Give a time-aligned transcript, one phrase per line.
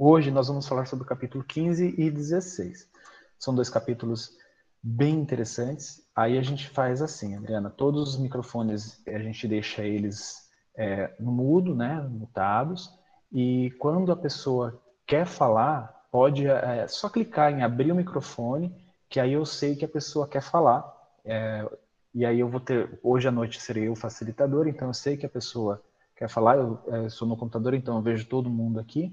[0.00, 2.88] Hoje nós vamos falar sobre o capítulo 15 e 16.
[3.36, 4.38] São dois capítulos
[4.80, 6.06] bem interessantes.
[6.14, 11.32] Aí a gente faz assim, Adriana, todos os microfones a gente deixa eles é, no
[11.32, 12.96] mudo, né, mutados,
[13.32, 18.72] e quando a pessoa quer falar, pode é, só clicar em abrir o microfone,
[19.08, 20.84] que aí eu sei que a pessoa quer falar.
[21.24, 21.68] É,
[22.14, 25.26] e aí eu vou ter, hoje à noite serei eu facilitador, então eu sei que
[25.26, 25.82] a pessoa
[26.14, 29.12] quer falar, eu, eu sou no computador, então eu vejo todo mundo aqui,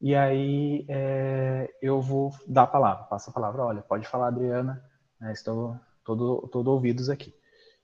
[0.00, 4.82] e aí é, eu vou dar a palavra, passo a palavra, olha, pode falar, Adriana,
[5.20, 7.34] né, estou todo, todo ouvidos aqui.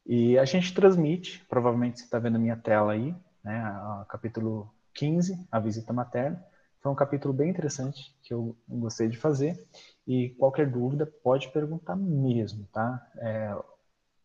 [0.07, 4.73] E a gente transmite, provavelmente você está vendo a minha tela aí, né, a, capítulo
[4.95, 6.43] 15, a visita materna,
[6.81, 9.67] foi um capítulo bem interessante que eu gostei de fazer,
[10.07, 13.05] e qualquer dúvida pode perguntar mesmo, tá?
[13.17, 13.57] É,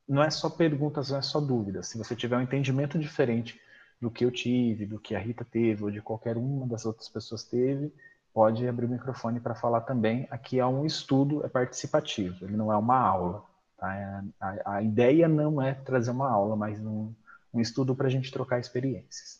[0.07, 1.87] não é só perguntas, não é só dúvidas.
[1.87, 3.59] Se você tiver um entendimento diferente
[4.01, 7.07] do que eu tive, do que a Rita teve, ou de qualquer uma das outras
[7.07, 7.93] pessoas teve,
[8.33, 10.27] pode abrir o microfone para falar também.
[10.31, 13.45] Aqui é um estudo, é participativo, ele não é uma aula.
[13.77, 13.95] Tá?
[13.95, 17.13] É, a, a, ideia não é trazer uma aula, mas um,
[17.53, 19.39] um estudo para a gente trocar experiências.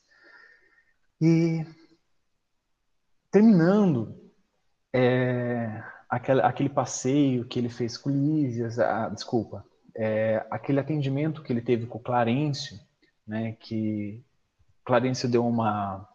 [1.20, 1.66] E
[3.32, 4.16] terminando
[4.94, 11.52] é, aquele, aquele passeio que ele fez com Lísias, ah, desculpa, é, aquele atendimento que
[11.52, 12.80] ele teve com o Clarencio,
[13.26, 14.24] né, que
[14.84, 16.08] Clarencio deu uma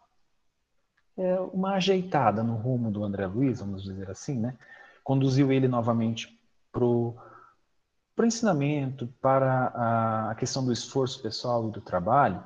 [1.17, 4.55] é, uma ajeitada no rumo do André Luiz, vamos dizer assim, né,
[5.03, 6.39] conduziu ele novamente
[6.71, 7.15] para o
[8.21, 12.43] ensinamento, para a, questão do esforço pessoal e do trabalho,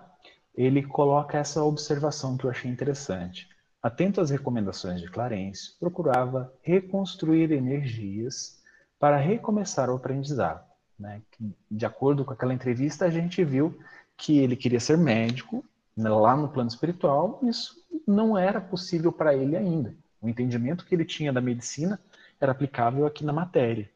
[0.56, 3.50] ele coloca essa observação que eu achei interessante.
[3.84, 8.62] Atento às recomendações de Clarencio, procurava reconstruir energias
[9.00, 10.64] para recomeçar o aprendizado.
[10.98, 11.22] Né?
[11.70, 13.78] De acordo com aquela entrevista, a gente viu
[14.16, 15.66] que ele queria ser médico
[15.98, 17.76] lá no plano espiritual, isso
[18.08, 19.96] não era possível para ele ainda.
[20.22, 22.00] O entendimento que ele tinha da medicina
[22.40, 23.90] era aplicável aqui na matéria.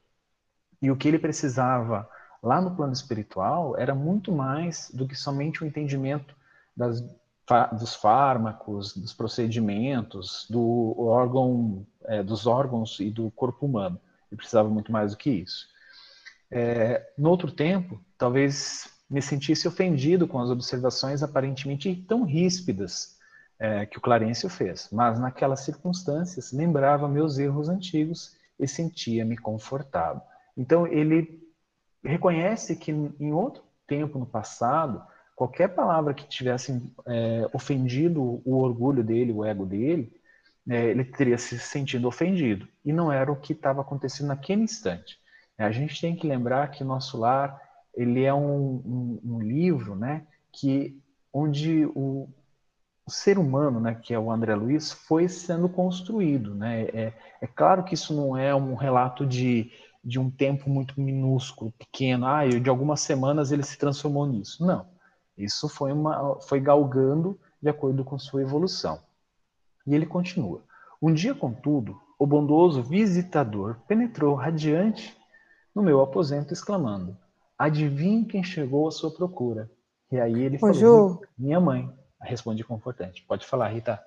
[0.81, 2.09] E o que ele precisava
[2.41, 6.35] lá no plano espiritual era muito mais do que somente o entendimento
[6.75, 7.03] das,
[7.71, 13.99] dos fármacos, dos procedimentos, do órgão, é, dos órgãos e do corpo humano.
[14.31, 15.67] Ele precisava muito mais do que isso.
[16.51, 23.17] É, no outro tempo, talvez me sentisse ofendido com as observações aparentemente tão ríspidas
[23.57, 30.21] é, que o Clarencio fez, mas naquelas circunstâncias lembrava meus erros antigos e sentia-me confortado.
[30.57, 31.41] Então ele
[32.03, 35.01] reconhece que em outro tempo no passado,
[35.33, 40.11] qualquer palavra que tivesse é, ofendido o orgulho dele, o ego dele,
[40.69, 42.67] é, ele teria se sentido ofendido.
[42.83, 45.17] E não era o que estava acontecendo naquele instante.
[45.57, 47.64] A gente tem que lembrar que nosso lar
[47.95, 50.97] ele é um, um, um livro, né, que
[51.33, 52.29] onde o,
[53.05, 56.83] o, ser humano, né, que é o André Luiz, foi sendo construído, né.
[56.93, 59.71] É, é claro que isso não é um relato de,
[60.03, 62.25] de um tempo muito minúsculo, pequeno.
[62.25, 64.65] Ah, de algumas semanas ele se transformou nisso.
[64.65, 64.85] Não,
[65.37, 68.99] isso foi uma, foi galgando de acordo com sua evolução.
[69.87, 70.63] E ele continua.
[71.01, 75.15] Um dia, contudo, o bondoso visitador penetrou radiante
[75.73, 77.17] no meu aposento, exclamando:
[77.57, 79.69] Adivinhe quem chegou à sua procura?
[80.11, 81.89] E aí ele Ô, falou: Ju, Minha mãe.
[82.21, 83.23] Responde confortante.
[83.27, 83.99] Pode falar, Rita.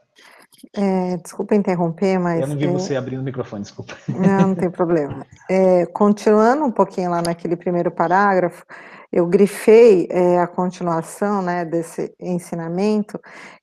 [0.74, 2.40] é, desculpa interromper, mas.
[2.40, 3.96] Eu não vi é, você abrindo o microfone, desculpa.
[4.08, 5.26] Não, não tem problema.
[5.50, 8.66] É, continuando um pouquinho lá naquele primeiro parágrafo,
[9.10, 13.18] eu grifei é, a continuação né, desse ensinamento,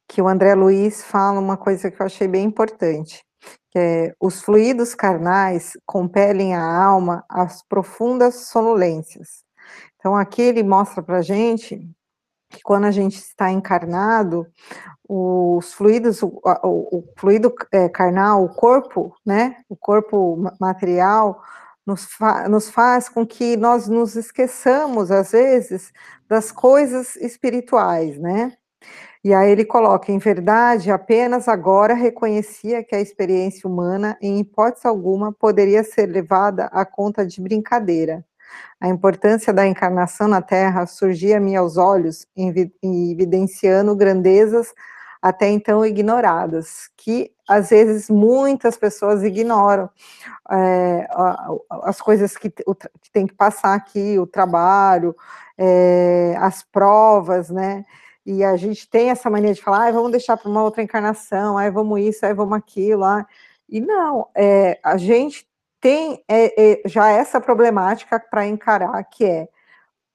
[0.08, 3.24] que o André Luiz fala uma coisa que eu achei bem importante
[3.76, 9.44] que é, os fluidos carnais compelem a alma às profundas sonolências.
[10.06, 11.82] Então, aqui ele mostra para a gente
[12.52, 14.46] que quando a gente está encarnado,
[15.10, 21.42] os fluidos, o, o, o fluido é, carnal, o corpo, né, o corpo material,
[21.84, 25.92] nos, fa nos faz com que nós nos esqueçamos, às vezes,
[26.30, 28.54] das coisas espirituais, né?
[29.24, 34.88] E aí ele coloca, em verdade, apenas agora reconhecia que a experiência humana, em hipótese
[34.88, 38.24] alguma, poderia ser levada à conta de brincadeira.
[38.80, 44.74] A importância da encarnação na Terra surgia-me aos olhos, evidenciando grandezas
[45.22, 49.90] até então ignoradas, que às vezes muitas pessoas ignoram
[50.52, 51.08] é,
[51.84, 55.16] as coisas que, que tem que passar aqui, o trabalho,
[55.58, 57.86] é, as provas, né?
[58.26, 61.58] e a gente tem essa mania de falar, ah, vamos deixar para uma outra encarnação,
[61.58, 63.26] aí vamos isso, aí vamos aquilo, ah.
[63.70, 65.48] e não, é, a gente
[65.86, 69.48] tem é, é, já essa problemática para encarar, que é,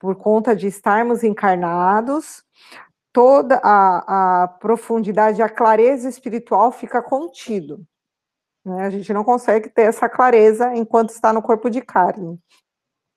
[0.00, 2.42] por conta de estarmos encarnados,
[3.12, 7.86] toda a, a profundidade, a clareza espiritual fica contido.
[8.64, 8.84] Né?
[8.84, 12.36] A gente não consegue ter essa clareza enquanto está no corpo de carne.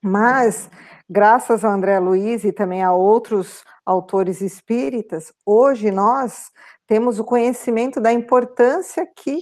[0.00, 0.70] Mas,
[1.10, 6.52] graças a André Luiz e também a outros autores espíritas, hoje nós
[6.86, 9.40] temos o conhecimento da importância que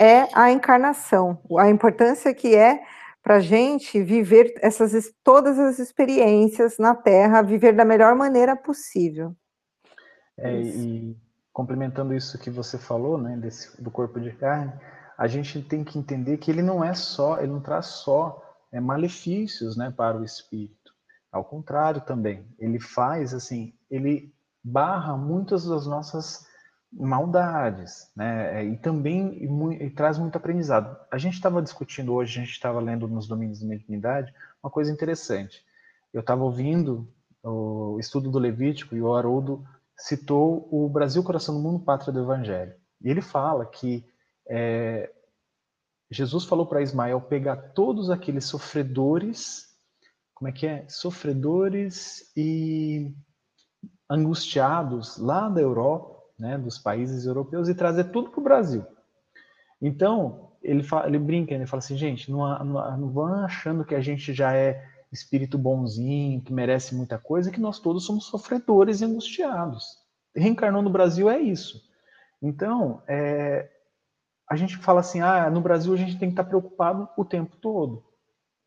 [0.00, 2.82] é a encarnação, a importância que é
[3.22, 9.36] para a gente viver essas todas as experiências na Terra, viver da melhor maneira possível.
[10.38, 11.14] É, e
[11.52, 14.72] complementando isso que você falou, né, desse, do corpo de carne,
[15.18, 18.42] a gente tem que entender que ele não é só, ele não traz só
[18.72, 20.94] é, malefícios, né, para o espírito.
[21.30, 26.48] Ao contrário também, ele faz assim, ele barra muitas das nossas
[26.92, 28.60] maldades, né?
[28.60, 30.96] É, e também e, e traz muito aprendizado.
[31.10, 34.92] A gente estava discutindo hoje, a gente estava lendo nos domínios da mediunidade, uma coisa
[34.92, 35.64] interessante.
[36.12, 37.08] Eu estava ouvindo
[37.42, 39.64] o estudo do Levítico e o Haroldo
[39.96, 42.74] citou o Brasil Coração do Mundo, Pátria do Evangelho.
[43.00, 44.04] E ele fala que
[44.48, 45.10] é,
[46.10, 49.68] Jesus falou para Ismael pegar todos aqueles sofredores,
[50.34, 50.88] como é que é?
[50.88, 53.14] Sofredores e
[54.08, 56.09] angustiados lá da Europa,
[56.40, 58.84] né, dos países europeus e trazer tudo para o Brasil.
[59.80, 63.94] Então, ele, fala, ele brinca, ele fala assim, gente, não, não, não vão achando que
[63.94, 64.82] a gente já é
[65.12, 69.98] espírito bonzinho, que merece muita coisa, que nós todos somos sofredores e angustiados.
[70.34, 71.82] Reencarnou no Brasil é isso.
[72.40, 73.68] Então, é,
[74.48, 77.56] a gente fala assim, ah, no Brasil a gente tem que estar preocupado o tempo
[77.56, 78.04] todo.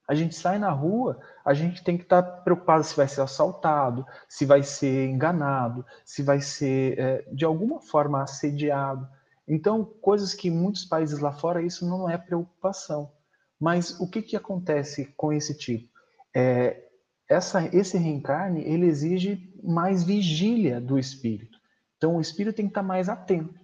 [0.08, 4.06] A gente sai na rua, a gente tem que estar preocupado se vai ser assaltado,
[4.28, 9.08] se vai ser enganado, se vai ser é, de alguma forma assediado.
[9.48, 13.12] Então, coisas que em muitos países lá fora isso não é preocupação.
[13.60, 15.90] Mas o que, que acontece com esse tipo?
[16.36, 16.84] É,
[17.30, 21.58] essa, esse reencarne ele exige mais vigília do espírito.
[21.98, 23.58] Então, o espírito tem que estar mais atento.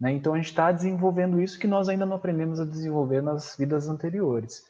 [0.00, 0.12] Né?
[0.12, 3.88] Então, a gente está desenvolvendo isso que nós ainda não aprendemos a desenvolver nas vidas
[3.88, 4.64] anteriores.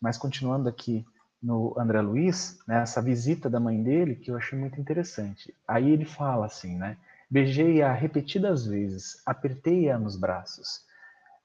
[0.00, 1.04] Mas continuando aqui
[1.42, 5.54] no André Luiz, né, essa visita da mãe dele, que eu achei muito interessante.
[5.66, 6.96] Aí ele fala assim, né?
[7.30, 10.84] Beijei-a repetidas vezes, apertei-a nos braços,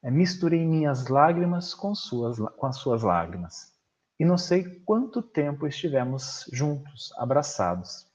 [0.02, 3.74] é, misturei minhas lágrimas com, suas, com as suas lágrimas.
[4.20, 8.08] E não sei quanto tempo estivemos juntos, abraçados.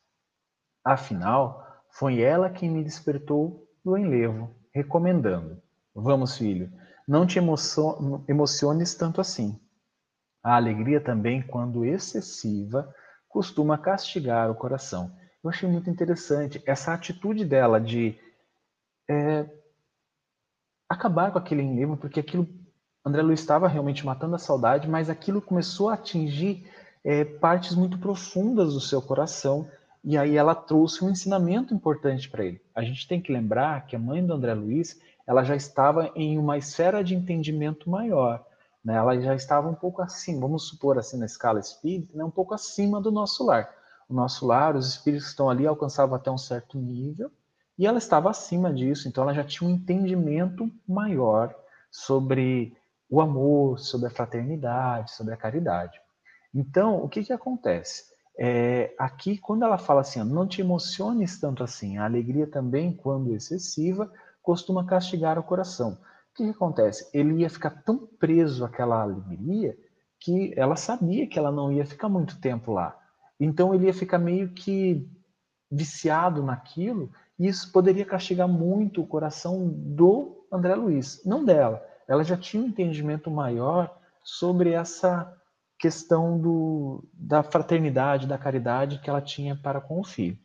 [0.85, 5.63] Afinal, foi ela quem me despertou do enlevo, recomendando:
[5.95, 6.73] Vamos, filho,
[7.07, 7.39] não te
[8.29, 9.61] emociones tanto assim.
[10.43, 12.95] A alegria também, quando excessiva,
[13.29, 15.13] costuma castigar o coração.
[15.43, 18.19] Eu achei muito interessante essa atitude dela de
[19.09, 19.47] é,
[20.89, 22.49] acabar com aquele enlevo, porque aquilo,
[23.05, 26.69] André Luiz estava realmente matando a saudade, mas aquilo começou a atingir
[27.05, 29.69] é, partes muito profundas do seu coração,
[30.03, 32.61] e aí ela trouxe um ensinamento importante para ele.
[32.75, 36.39] A gente tem que lembrar que a mãe do André Luiz, ela já estava em
[36.39, 38.45] uma esfera de entendimento maior
[38.85, 42.31] né, ela já estava um pouco acima, vamos supor assim na escala espírita, né, um
[42.31, 43.71] pouco acima do nosso lar.
[44.09, 47.31] O nosso lar, os espíritos que estão ali alcançavam até um certo nível,
[47.79, 51.55] e ela estava acima disso, então ela já tinha um entendimento maior
[51.91, 52.77] sobre
[53.09, 56.00] o amor, sobre a fraternidade, sobre a caridade.
[56.55, 58.05] Então, o que, que acontece?
[58.38, 63.35] É, aqui, quando ela fala assim, não te emociones tanto assim, a alegria também, quando
[63.35, 64.12] excessiva,
[64.43, 65.99] costuma castigar o coração.
[66.32, 67.09] O que, que acontece?
[67.12, 69.77] Ele ia ficar tão preso àquela alegria
[70.19, 72.96] que ela sabia que ela não ia ficar muito tempo lá.
[73.39, 75.08] Então ele ia ficar meio que
[75.70, 81.82] viciado naquilo, e isso poderia castigar muito o coração do André Luiz, não dela.
[82.06, 85.32] Ela já tinha um entendimento maior sobre essa
[85.79, 90.37] questão do, da fraternidade, da caridade que ela tinha para com o filho.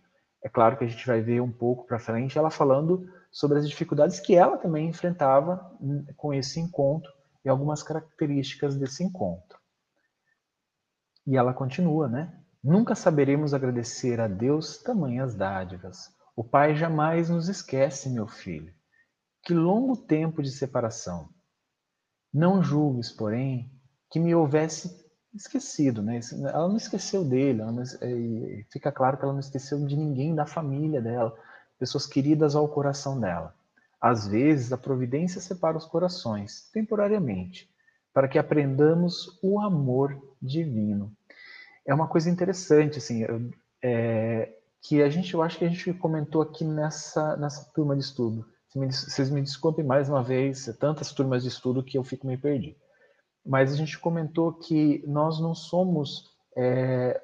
[0.42, 3.68] É claro que a gente vai ver um pouco para frente ela falando sobre as
[3.68, 5.78] dificuldades que ela também enfrentava
[6.16, 7.12] com esse encontro
[7.44, 9.60] e algumas características desse encontro.
[11.28, 12.42] E ela continua, né?
[12.64, 16.16] Nunca saberemos agradecer a Deus tamanhas dádivas.
[16.34, 18.74] O Pai jamais nos esquece, meu filho.
[19.44, 21.28] Que longo tempo de separação.
[22.34, 23.70] Não julgues, porém,
[24.10, 26.22] que me houvesse esquecido, né?
[26.32, 27.84] Ela não esqueceu dele, não,
[28.72, 31.38] fica claro que ela não esqueceu de ninguém da família dela
[31.80, 33.54] pessoas queridas ao coração dela.
[34.00, 37.70] Às vezes, a providência separa os corações, temporariamente,
[38.14, 41.12] para que aprendamos o amor divino.
[41.86, 43.26] É uma coisa interessante, assim,
[43.82, 48.04] é, que a gente, eu acho que a gente comentou aqui nessa, nessa turma de
[48.04, 48.46] estudo.
[48.74, 52.76] Vocês me desculpem mais uma vez, tantas turmas de estudo que eu fico meio perdido.
[53.46, 57.22] Mas a gente comentou que nós não somos é,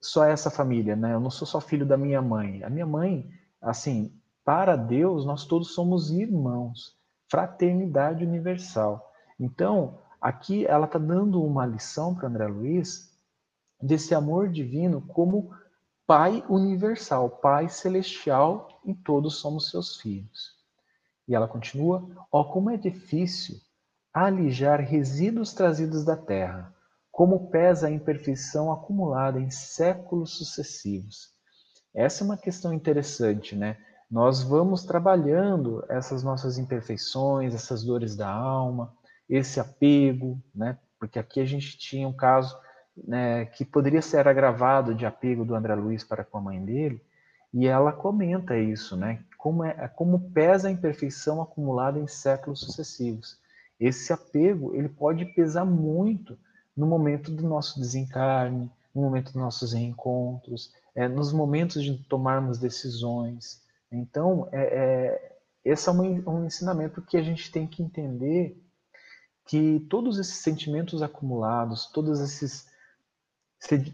[0.00, 1.14] só essa família, né?
[1.14, 2.62] Eu não sou só filho da minha mãe.
[2.62, 3.28] A minha mãe,
[3.60, 4.12] Assim,
[4.44, 6.96] para Deus, nós todos somos irmãos,
[7.28, 9.12] fraternidade universal.
[9.38, 13.14] Então, aqui ela está dando uma lição para André Luiz
[13.80, 15.50] desse amor divino como
[16.06, 20.56] Pai universal, Pai celestial, e todos somos seus filhos.
[21.28, 23.60] E ela continua: Ó, oh, como é difícil
[24.12, 26.74] alijar resíduos trazidos da terra,
[27.12, 31.37] como pesa a imperfeição acumulada em séculos sucessivos.
[31.98, 33.76] Essa é uma questão interessante, né?
[34.08, 38.94] Nós vamos trabalhando essas nossas imperfeições, essas dores da alma,
[39.28, 40.78] esse apego, né?
[40.96, 42.56] Porque aqui a gente tinha um caso
[42.96, 47.02] né, que poderia ser agravado de apego do André Luiz para com a mãe dele,
[47.52, 49.24] e ela comenta isso, né?
[49.36, 53.40] Como, é, como pesa a imperfeição acumulada em séculos sucessivos.
[53.80, 56.38] Esse apego ele pode pesar muito
[56.76, 62.58] no momento do nosso desencarne, no momento dos nossos reencontros, é, nos momentos de tomarmos
[62.58, 63.62] decisões.
[63.90, 68.60] Então, é, é, esse é um, um ensinamento que a gente tem que entender
[69.46, 72.66] que todos esses sentimentos acumulados, todos esses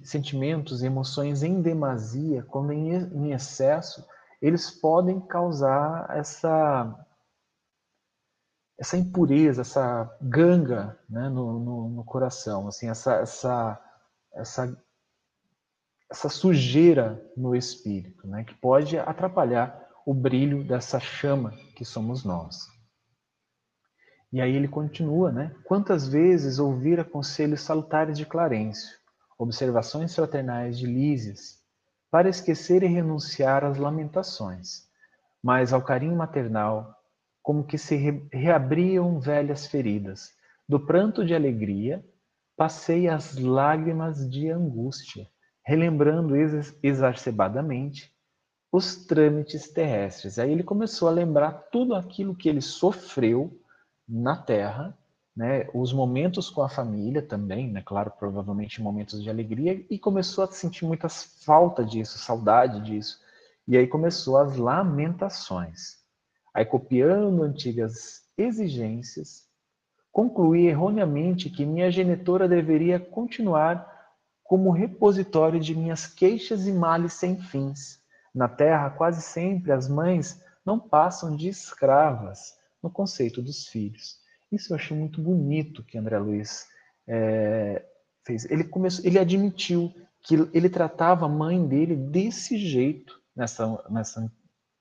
[0.02, 4.04] sentimentos e emoções em demasia, quando em, excesso,
[4.42, 7.00] eles podem causar essa
[8.76, 13.80] essa impureza, essa ganga né, no, no, no, coração, assim, essa, essa,
[14.34, 14.83] essa,
[16.14, 22.68] essa sujeira no espírito, né, que pode atrapalhar o brilho dessa chama que somos nós.
[24.32, 25.54] E aí ele continua, né?
[25.64, 28.96] Quantas vezes ouvira conselhos salutares de Clarencio,
[29.36, 31.58] observações fraternais de Lísias,
[32.10, 34.88] para esquecer e renunciar às lamentações,
[35.42, 36.94] mas ao carinho maternal,
[37.42, 37.96] como que se
[38.32, 40.30] reabriam velhas feridas.
[40.68, 42.04] Do pranto de alegria,
[42.56, 45.28] passei as lágrimas de angústia,
[45.64, 46.34] relembrando
[46.82, 48.12] exacerbadamente
[48.70, 50.38] os trâmites terrestres.
[50.38, 53.56] Aí ele começou a lembrar tudo aquilo que ele sofreu
[54.06, 54.98] na Terra,
[55.34, 60.44] né, os momentos com a família também, né, claro, provavelmente momentos de alegria, e começou
[60.44, 63.18] a sentir muita falta disso, saudade disso.
[63.66, 66.04] E aí começou as lamentações.
[66.52, 69.48] Aí, copiando antigas exigências,
[70.12, 73.93] concluí erroneamente que minha genitora deveria continuar
[74.44, 78.00] como repositório de minhas queixas e males sem fins.
[78.34, 84.18] Na terra, quase sempre as mães não passam de escravas no conceito dos filhos.
[84.52, 86.66] Isso eu achei muito bonito que André Luiz
[87.08, 87.84] é,
[88.24, 88.44] fez.
[88.50, 94.30] Ele começou, ele admitiu que ele tratava a mãe dele desse jeito nessa, nessa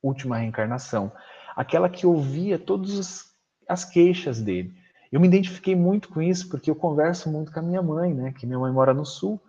[0.02, 1.12] última reencarnação
[1.56, 3.26] aquela que ouvia todas
[3.68, 4.74] as queixas dele.
[5.12, 8.34] Eu me identifiquei muito com isso porque eu converso muito com a minha mãe, né?
[8.34, 9.40] Que minha mãe mora no sul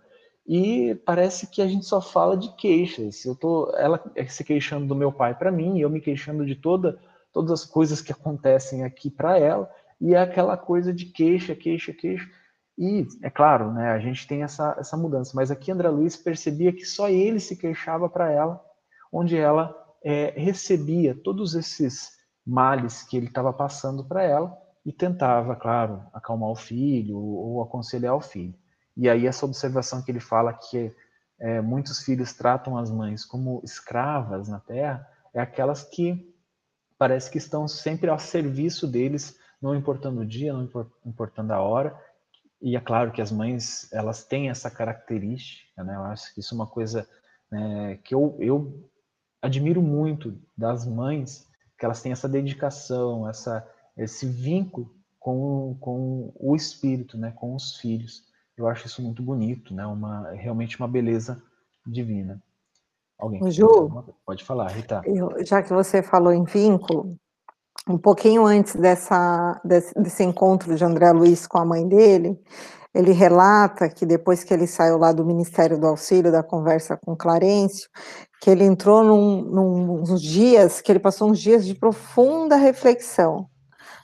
[0.47, 3.25] e parece que a gente só fala de queixas.
[3.25, 6.99] Eu tô, ela se queixando do meu pai para mim, eu me queixando de toda,
[7.33, 9.71] todas as coisas que acontecem aqui para ela,
[10.01, 12.29] e é aquela coisa de queixa, queixa, queixa.
[12.77, 13.91] E é claro, né?
[13.93, 17.57] A gente tem essa essa mudança, mas aqui André Luiz percebia que só ele se
[17.57, 18.61] queixava para ela,
[19.13, 19.75] onde ela
[20.05, 22.11] é, recebia todos esses
[22.47, 28.15] males que ele estava passando para ela e tentava, claro, acalmar o filho ou aconselhar
[28.15, 28.55] o filho.
[28.97, 30.95] E aí essa observação que ele fala que
[31.39, 36.33] é, muitos filhos tratam as mães como escravas na terra é aquelas que
[36.97, 40.69] parece que estão sempre ao serviço deles, não importando o dia, não
[41.05, 41.99] importando a hora.
[42.63, 45.97] E é claro que as mães elas têm essa característica, né?
[45.97, 47.07] Eu acho que isso é uma coisa
[47.51, 48.91] né, que eu, eu
[49.43, 51.47] admiro muito das mães
[51.79, 57.77] que elas têm essa dedicação, essa, esse vínculo com, com o espírito, né, com os
[57.77, 58.25] filhos.
[58.57, 61.43] Eu acho isso muito bonito, né, uma, realmente uma beleza
[61.87, 62.41] divina.
[63.19, 63.91] Alguém Ju,
[64.25, 65.03] pode falar, Rita.
[65.05, 67.17] Eu, já que você falou em vínculo,
[67.89, 72.39] um pouquinho antes dessa, desse, desse encontro de André Luiz com a mãe dele,
[72.95, 77.17] ele relata que depois que ele saiu lá do Ministério do Auxílio, da conversa com
[77.17, 77.89] Clarencio,
[78.41, 83.49] que ele entrou num, num, uns dias, que ele passou uns dias de profunda reflexão,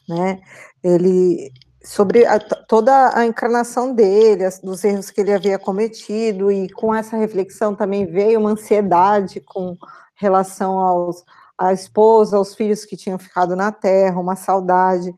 [0.09, 0.41] né?
[0.83, 1.53] Ele
[1.83, 6.95] sobre a, toda a encarnação dele, as, dos erros que ele havia cometido, e com
[6.95, 9.77] essa reflexão também veio uma ansiedade com
[10.15, 11.25] relação aos,
[11.57, 15.15] à esposa, aos filhos que tinham ficado na terra, uma saudade.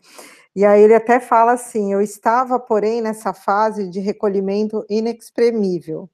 [0.55, 6.09] E aí ele até fala assim: eu estava, porém, nessa fase de recolhimento inexprimível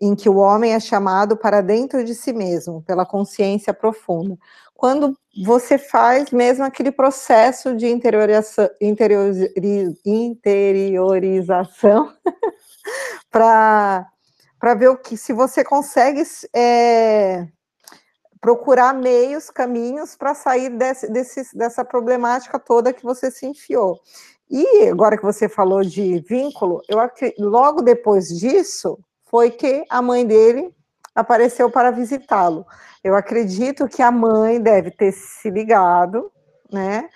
[0.00, 4.36] em que o homem é chamado para dentro de si mesmo, pela consciência profunda.
[4.74, 8.68] Quando você faz mesmo aquele processo de interiorização,
[10.04, 12.12] interiorização
[13.30, 14.04] para
[14.76, 16.22] ver o que se você consegue
[16.54, 17.46] é,
[18.40, 23.98] procurar meios, caminhos para sair desse, desse, dessa problemática toda que você se enfiou.
[24.50, 26.98] E agora que você falou de vínculo, eu
[27.38, 30.74] logo depois disso foi que a mãe dele
[31.14, 32.66] apareceu para visitá-lo.
[33.02, 36.30] Eu acredito que a mãe deve ter se ligado,
[36.72, 37.08] né?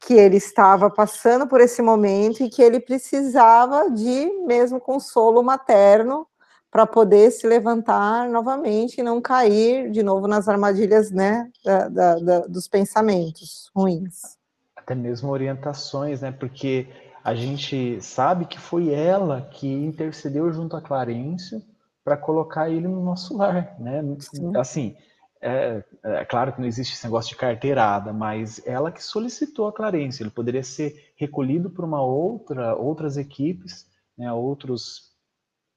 [0.00, 6.26] Que ele estava passando por esse momento e que ele precisava de mesmo consolo materno
[6.70, 12.14] para poder se levantar novamente e não cair de novo nas armadilhas, né, da, da,
[12.16, 14.36] da, dos pensamentos ruins.
[14.76, 16.86] Até mesmo orientações, né, porque
[17.24, 21.62] a gente sabe que foi ela que intercedeu junto a Clarencio
[22.08, 24.02] para colocar ele no nosso lar, né?
[24.18, 24.56] Sim.
[24.56, 24.96] Assim,
[25.42, 29.72] é, é, claro que não existe esse negócio de carteirada, mas ela que solicitou a
[29.74, 30.22] Clarence.
[30.22, 33.86] Ele poderia ser recolhido por uma outra, outras equipes,
[34.16, 35.12] né, outros,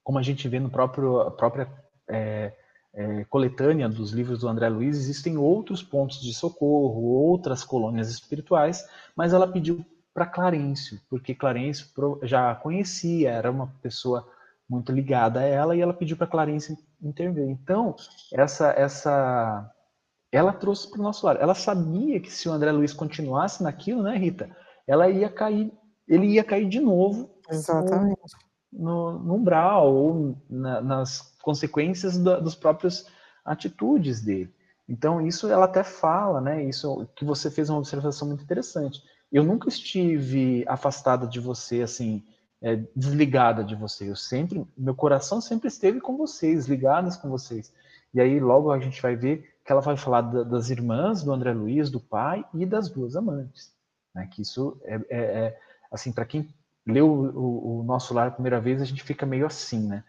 [0.02, 1.68] como a gente vê no próprio própria
[2.10, 2.54] é,
[2.94, 8.88] é, coletânea dos livros do André Luiz, existem outros pontos de socorro, outras colônias espirituais,
[9.18, 11.88] mas ela pediu para Clarencio, porque Clarencio
[12.24, 14.26] já conhecia, era uma pessoa
[14.72, 17.44] muito ligada a ela e ela pediu para Clarice intervir.
[17.50, 17.94] Então,
[18.34, 19.70] essa essa
[20.32, 21.40] ela trouxe para o nosso lado.
[21.42, 24.50] Ela sabia que se o André Luiz continuasse naquilo, né, Rita,
[24.88, 25.74] ela ia cair,
[26.08, 27.30] ele ia cair de novo.
[27.50, 28.18] Exatamente.
[28.72, 33.06] No, no umbral ou na, nas consequências da, dos próprios
[33.44, 34.54] atitudes dele.
[34.88, 36.64] Então, isso ela até fala, né?
[36.64, 39.02] Isso que você fez uma observação muito interessante.
[39.30, 42.24] Eu nunca estive afastada de você, assim,
[42.62, 44.10] é, desligada de você.
[44.10, 47.74] Eu sempre, meu coração sempre esteve com vocês, ligadas com vocês.
[48.14, 51.32] E aí logo a gente vai ver que ela vai falar da, das irmãs do
[51.32, 53.74] André Luiz, do pai e das duas amantes.
[54.14, 54.28] Né?
[54.32, 55.60] Que isso é, é, é
[55.92, 56.54] assim para quem
[56.86, 60.04] leu o, o, nosso lar a primeira vez a gente fica meio assim, né?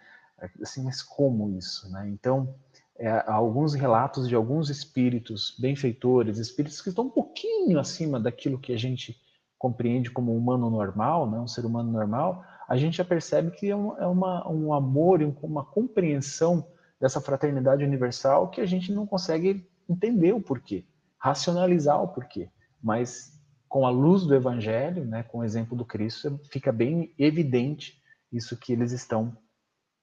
[0.61, 2.09] Assim, mas como isso, né?
[2.09, 2.54] Então
[2.97, 8.73] é, alguns relatos de alguns espíritos benfeitores, espíritos que estão um pouquinho acima daquilo que
[8.73, 9.21] a gente
[9.62, 13.71] compreende como um humano normal, né, um ser humano normal, a gente já percebe que
[13.71, 16.67] é, um, é uma, um amor uma compreensão
[17.00, 20.84] dessa fraternidade universal que a gente não consegue entender o porquê,
[21.17, 22.50] racionalizar o porquê.
[22.82, 28.02] Mas com a luz do Evangelho, né, com o exemplo do Cristo, fica bem evidente
[28.32, 29.37] isso que eles estão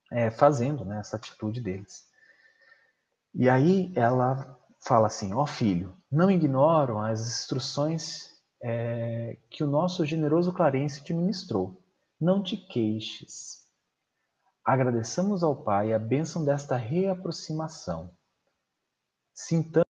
[0.10, 2.06] é, fazendo, né, essa atitude deles.
[3.36, 8.29] E aí ela fala assim: ó oh, filho, não ignoram as instruções
[8.62, 11.82] é, que o nosso generoso Clarence te ministrou.
[12.20, 13.68] Não te queixes.
[14.64, 18.12] Agradeçamos ao Pai a bênção desta reaproximação.
[19.34, 19.90] Sintamos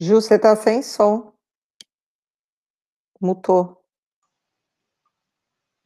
[0.00, 1.32] Ju, você está sem som.
[3.20, 3.77] Mutou.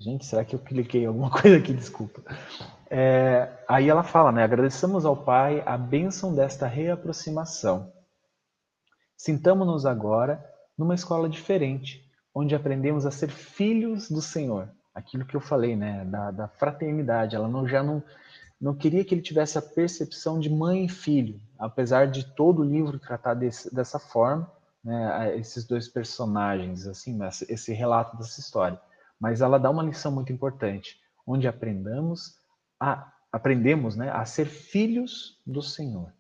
[0.03, 1.73] Gente, será que eu cliquei em alguma coisa aqui?
[1.73, 2.23] Desculpa.
[2.91, 4.43] É, aí ela fala, né?
[4.43, 7.93] Agradecemos ao Pai a bênção desta reaproximação.
[9.17, 10.45] Sintamos-nos agora
[10.77, 14.69] numa escola diferente, onde aprendemos a ser filhos do Senhor.
[14.93, 16.05] Aquilo que eu falei, né?
[16.05, 17.37] Da, da fraternidade.
[17.37, 18.03] Ela não, já não,
[18.61, 22.65] não queria que ele tivesse a percepção de mãe e filho, apesar de todo o
[22.65, 24.51] livro tratar desse, dessa forma,
[24.83, 25.39] né?
[25.39, 27.17] Esses dois personagens, assim,
[27.49, 28.81] esse relato dessa história.
[29.23, 32.35] Mas ela dá uma lição muito importante, onde aprendamos
[32.81, 36.13] a, aprendemos né, a ser filhos do Senhor.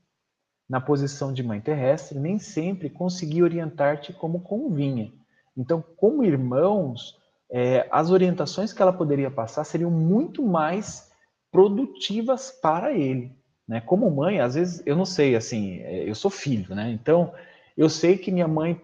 [0.71, 5.12] Na posição de mãe terrestre, nem sempre consegui orientar-te como convinha.
[5.57, 7.19] Então, como irmãos,
[7.51, 11.11] é, as orientações que ela poderia passar seriam muito mais
[11.51, 13.37] produtivas para ele.
[13.67, 13.81] Né?
[13.81, 16.93] Como mãe, às vezes, eu não sei, assim, é, eu sou filho, né?
[16.93, 17.35] Então,
[17.77, 18.81] eu sei que minha mãe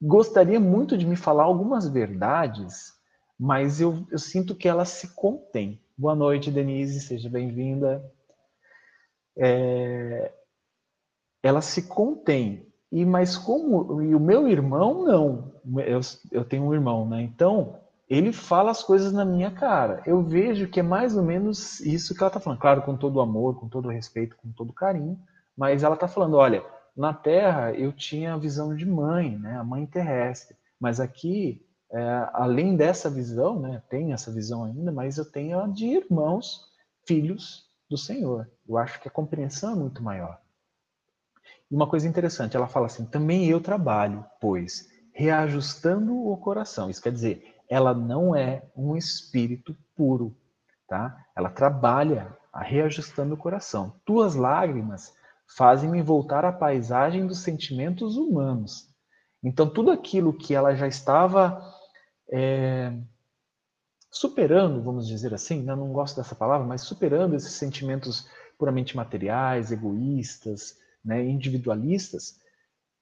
[0.00, 2.98] gostaria muito de me falar algumas verdades,
[3.40, 5.80] mas eu, eu sinto que ela se contém.
[5.96, 8.04] Boa noite, Denise, seja bem-vinda.
[9.34, 10.30] É,
[11.42, 15.54] ela se contém, e mas como e o meu irmão não,
[15.86, 16.00] eu,
[16.30, 17.22] eu tenho um irmão, né?
[17.22, 17.78] Então
[18.10, 20.02] ele fala as coisas na minha cara.
[20.04, 23.22] Eu vejo que é mais ou menos isso que ela está falando, claro, com todo
[23.22, 25.18] amor, com todo respeito, com todo carinho,
[25.56, 26.62] mas ela está falando, olha,
[26.94, 29.56] na Terra eu tinha a visão de mãe, né?
[29.56, 35.18] A mãe terrestre, mas aqui é, além dessa visão, né, tem essa visão ainda, mas
[35.18, 36.70] eu tenho a de irmãos,
[37.04, 38.48] filhos do Senhor.
[38.68, 40.40] Eu acho que a compreensão é muito maior.
[41.70, 46.88] E uma coisa interessante, ela fala assim: também eu trabalho, pois, reajustando o coração.
[46.88, 50.36] Isso quer dizer, ela não é um espírito puro,
[50.88, 51.24] tá?
[51.34, 53.94] Ela trabalha reajustando o coração.
[54.04, 55.12] Tuas lágrimas
[55.56, 58.88] fazem-me voltar à paisagem dos sentimentos humanos.
[59.42, 61.64] Então, tudo aquilo que ela já estava
[62.30, 62.92] é,
[64.10, 65.74] superando, vamos dizer assim, né?
[65.74, 72.38] não gosto dessa palavra, mas superando esses sentimentos puramente materiais, egoístas, né, individualistas,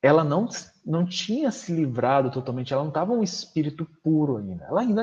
[0.01, 0.49] ela não,
[0.87, 4.64] não tinha se livrado totalmente, ela não estava um espírito puro ainda.
[4.67, 5.03] Ela ainda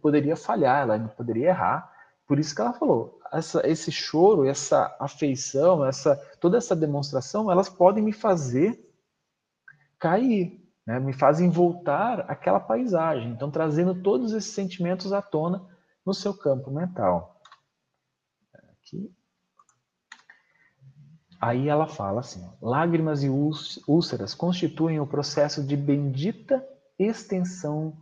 [0.00, 1.92] poderia falhar, ela ainda poderia errar.
[2.26, 7.68] Por isso que ela falou, essa, esse choro, essa afeição, essa toda essa demonstração, elas
[7.68, 8.80] podem me fazer
[9.98, 11.00] cair, né?
[11.00, 13.30] me fazem voltar àquela paisagem.
[13.30, 15.66] Então, trazendo todos esses sentimentos à tona
[16.04, 17.40] no seu campo mental.
[18.54, 19.12] Aqui.
[21.40, 26.66] Aí ela fala assim: lágrimas e úlceras constituem o processo de bendita
[26.98, 27.96] extensão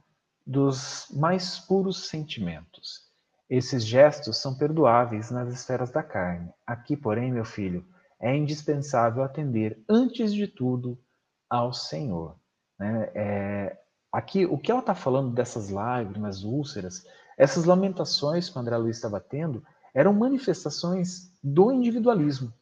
[0.46, 3.04] dos mais puros sentimentos.
[3.48, 6.50] Esses gestos são perdoáveis nas esferas da carne.
[6.66, 7.84] Aqui, porém, meu filho,
[8.20, 10.98] é indispensável atender, antes de tudo,
[11.48, 12.36] ao Senhor.
[12.78, 13.10] Né?
[13.14, 13.78] É,
[14.12, 17.06] aqui, o que ela está falando dessas lágrimas, úlceras,
[17.36, 22.52] essas lamentações que o André Luiz estava tendo, eram manifestações do individualismo,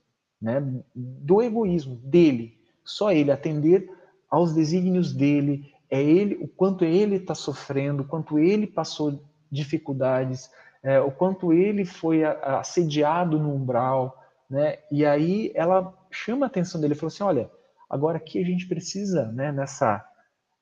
[0.40, 0.62] né?
[0.94, 2.58] do egoísmo dele.
[2.84, 3.88] Só ele atender
[4.30, 10.50] aos desígnios dele, é ele, o quanto ele está sofrendo, o quanto ele passou dificuldades,
[10.82, 14.78] é, o quanto ele foi assediado no umbral, né?
[14.90, 17.50] E aí ela chama a atenção dele falou assim, olha,
[17.92, 20.04] agora aqui a gente precisa, né, nessa...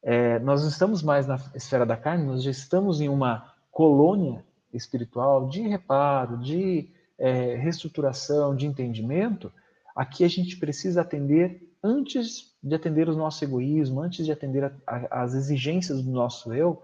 [0.03, 4.45] É, nós não estamos mais na esfera da carne, nós já estamos em uma colônia
[4.73, 6.89] espiritual de reparo, de
[7.19, 9.53] é, reestruturação, de entendimento,
[9.95, 15.35] aqui a gente precisa atender antes de atender o nosso egoísmo, antes de atender as
[15.35, 16.83] exigências do nosso eu,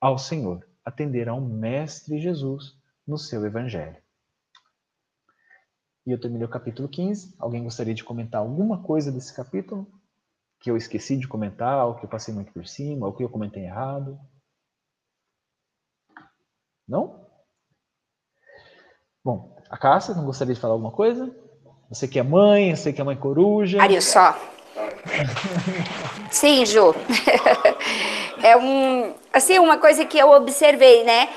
[0.00, 2.74] ao Senhor atender ao Mestre Jesus
[3.06, 3.96] no seu Evangelho.
[6.08, 7.34] E eu terminei o capítulo 15.
[7.38, 9.86] Alguém gostaria de comentar alguma coisa desse capítulo?
[10.58, 13.28] Que eu esqueci de comentar, ou que eu passei muito por cima, ou que eu
[13.28, 14.18] comentei errado?
[16.88, 17.26] Não?
[19.22, 21.30] Bom, a Cássia, não gostaria de falar alguma coisa?
[21.90, 23.76] Você que é mãe, você que é mãe coruja.
[23.78, 24.34] Olha só.
[26.32, 26.94] Sim, Ju.
[28.42, 31.28] é um, assim, uma coisa que eu observei, né?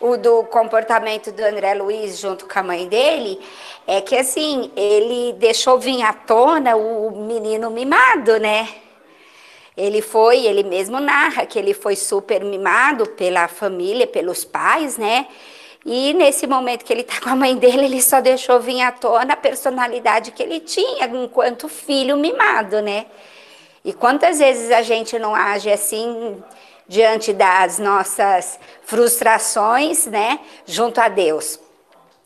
[0.00, 3.40] O do comportamento do André Luiz junto com a mãe dele,
[3.86, 8.68] é que assim, ele deixou vir à tona o menino mimado, né?
[9.76, 15.26] Ele foi, ele mesmo narra que ele foi super mimado pela família, pelos pais, né?
[15.84, 18.92] E nesse momento que ele está com a mãe dele, ele só deixou vir à
[18.92, 23.06] tona a personalidade que ele tinha enquanto filho mimado, né?
[23.84, 26.42] E quantas vezes a gente não age assim
[26.88, 31.60] diante das nossas frustrações, né, junto a Deus,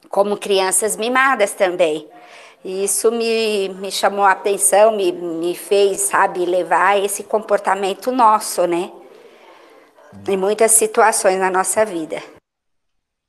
[0.09, 2.09] como crianças mimadas também.
[2.65, 8.67] E isso me, me chamou a atenção, me, me fez, sabe, levar esse comportamento nosso,
[8.69, 8.93] né?
[10.29, 12.23] Em muitas situações na nossa vida.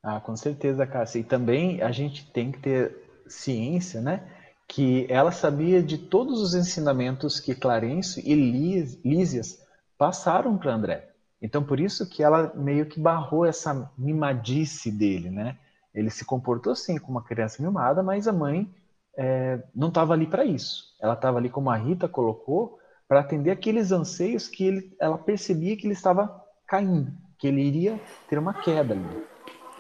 [0.04, 1.20] Ah, com certeza, Cássia.
[1.20, 4.22] E também a gente tem que ter ciência, né?
[4.68, 9.66] Que ela sabia de todos os ensinamentos que Clarencio e Lísias
[9.98, 11.13] passaram para André.
[11.44, 15.58] Então, por isso que ela meio que barrou essa mimadice dele, né?
[15.94, 18.74] Ele se comportou assim, como uma criança mimada, mas a mãe
[19.18, 20.96] é, não estava ali para isso.
[21.02, 22.80] Ela estava ali, como a Rita colocou,
[23.10, 26.34] para atender aqueles anseios que ele, ela percebia que ele estava
[26.66, 29.26] caindo, que ele iria ter uma queda ali.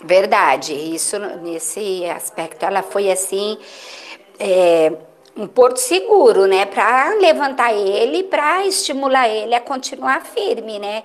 [0.03, 3.57] Verdade, isso nesse aspecto ela foi assim
[4.37, 4.97] é,
[5.37, 11.03] um porto seguro, né, para levantar ele, para estimular ele a continuar firme, né?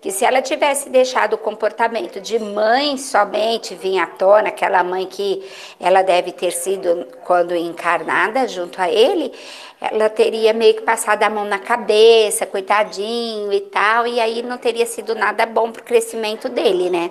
[0.00, 5.06] Que se ela tivesse deixado o comportamento de mãe somente vir à tona, aquela mãe
[5.06, 5.44] que
[5.80, 9.32] ela deve ter sido quando encarnada junto a ele,
[9.80, 14.58] ela teria meio que passado a mão na cabeça, coitadinho e tal, e aí não
[14.58, 17.10] teria sido nada bom para o crescimento dele, né?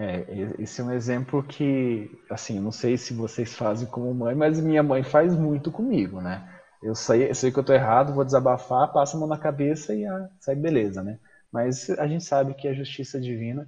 [0.00, 0.24] É,
[0.60, 4.82] esse é um exemplo que, assim, não sei se vocês fazem como mãe, mas minha
[4.82, 6.57] mãe faz muito comigo, né?
[6.82, 9.94] Eu sei, eu sei que eu tô errado, vou desabafar, passo a mão na cabeça
[9.94, 11.18] e ah, sai beleza, né?
[11.52, 13.66] Mas a gente sabe que a justiça divina,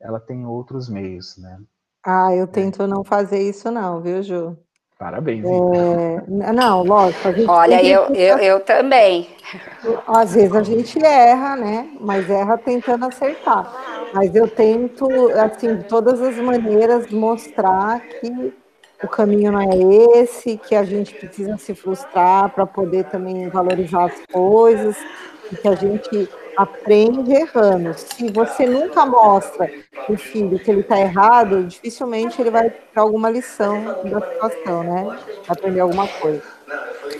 [0.00, 1.58] ela tem outros meios, né?
[2.04, 2.86] Ah, eu tento é.
[2.86, 4.56] não fazer isso não, viu, Ju?
[4.98, 5.44] Parabéns.
[5.44, 6.52] É...
[6.52, 7.26] Não, lógico.
[7.26, 9.28] A gente Olha, eu, eu, eu também.
[10.06, 11.90] Às vezes a gente erra, né?
[12.00, 13.72] Mas erra tentando acertar.
[14.14, 18.54] Mas eu tento, assim, de todas as maneiras, mostrar que
[19.02, 24.04] o caminho não é esse, que a gente precisa se frustrar para poder também valorizar
[24.04, 24.96] as coisas,
[25.50, 27.94] e que a gente aprende errando.
[27.94, 29.70] Se você nunca mostra
[30.08, 35.18] o filho que ele está errado, dificilmente ele vai ter alguma lição da situação, né?
[35.48, 36.42] Aprender alguma coisa.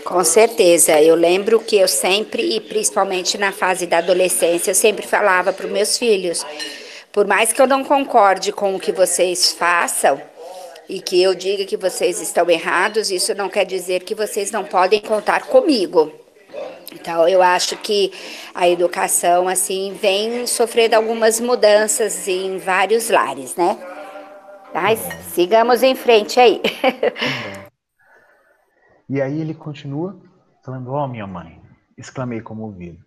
[0.05, 1.01] Com certeza.
[1.01, 5.65] Eu lembro que eu sempre, e principalmente na fase da adolescência, eu sempre falava para
[5.65, 6.45] os meus filhos:
[7.11, 10.32] Por mais que eu não concorde com o que vocês façam
[10.87, 14.63] e que eu diga que vocês estão errados, isso não quer dizer que vocês não
[14.63, 16.11] podem contar comigo.
[16.93, 18.11] Então, eu acho que
[18.53, 23.77] a educação, assim, vem sofrendo algumas mudanças em vários lares, né?
[24.73, 24.99] Mas
[25.33, 26.61] sigamos em frente aí.
[29.09, 30.19] e aí ele continua
[30.63, 31.61] falando: Ó, oh, minha mãe,
[31.97, 33.03] exclamei comovido.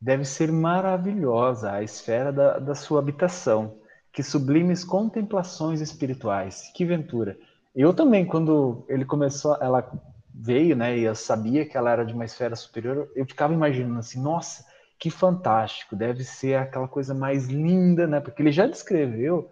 [0.00, 3.78] Deve ser maravilhosa a esfera da, da sua habitação.
[4.16, 6.72] Que sublimes contemplações espirituais.
[6.74, 7.38] Que ventura.
[7.74, 9.92] Eu também, quando ele começou, ela
[10.34, 13.98] veio, né, e eu sabia que ela era de uma esfera superior, eu ficava imaginando
[13.98, 14.64] assim, nossa,
[14.98, 18.18] que fantástico, deve ser aquela coisa mais linda, né?
[18.18, 19.50] Porque ele já descreveu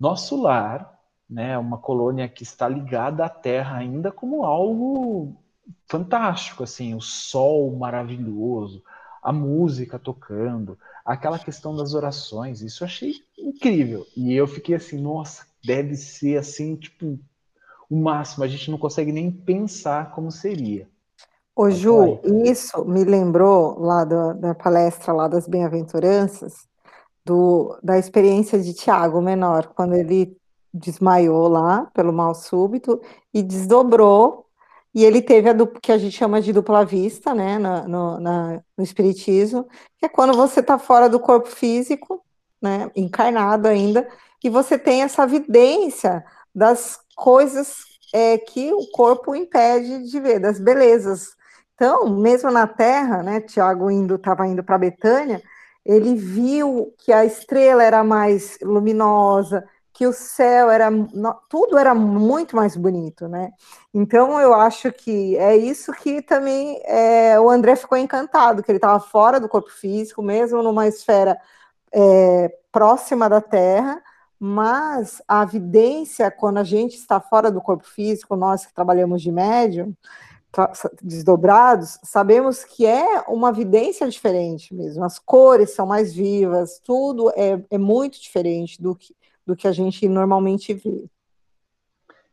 [0.00, 0.98] nosso lar,
[1.30, 5.36] né, uma colônia que está ligada à Terra ainda como algo
[5.86, 8.82] fantástico, assim, o sol maravilhoso,
[9.22, 14.06] a música tocando, aquela questão das orações, isso eu achei incrível.
[14.16, 17.18] E eu fiquei assim, nossa, deve ser assim, tipo,
[17.90, 20.88] o máximo, a gente não consegue nem pensar como seria.
[21.54, 26.66] Ô Ju, isso me lembrou lá da, da palestra lá das bem-aventuranças,
[27.24, 30.34] do, da experiência de Tiago Menor, quando ele
[30.72, 33.00] desmaiou lá pelo mal súbito
[33.34, 34.41] e desdobrou
[34.94, 38.20] e ele teve a dupla, que a gente chama de dupla vista, né, no, no,
[38.20, 39.66] na, no espiritismo,
[39.98, 42.22] que é quando você está fora do corpo físico,
[42.60, 44.06] né, encarnado ainda,
[44.44, 46.24] e você tem essa evidência
[46.54, 47.78] das coisas
[48.12, 51.34] é, que o corpo impede de ver, das belezas.
[51.74, 55.42] Então, mesmo na Terra, né, Tiago indo estava indo para Betânia,
[55.84, 60.88] ele viu que a estrela era mais luminosa, que o céu era
[61.48, 63.52] tudo era muito mais bonito, né?
[63.92, 68.78] Então eu acho que é isso que também é, o André ficou encantado, que ele
[68.78, 71.38] estava fora do corpo físico, mesmo numa esfera
[71.92, 74.02] é, próxima da Terra,
[74.38, 79.30] mas a evidência quando a gente está fora do corpo físico, nós que trabalhamos de
[79.30, 79.94] médium
[81.02, 85.02] desdobrados, sabemos que é uma evidência diferente mesmo.
[85.02, 89.14] As cores são mais vivas, tudo é, é muito diferente do que
[89.46, 91.04] do que a gente normalmente vê.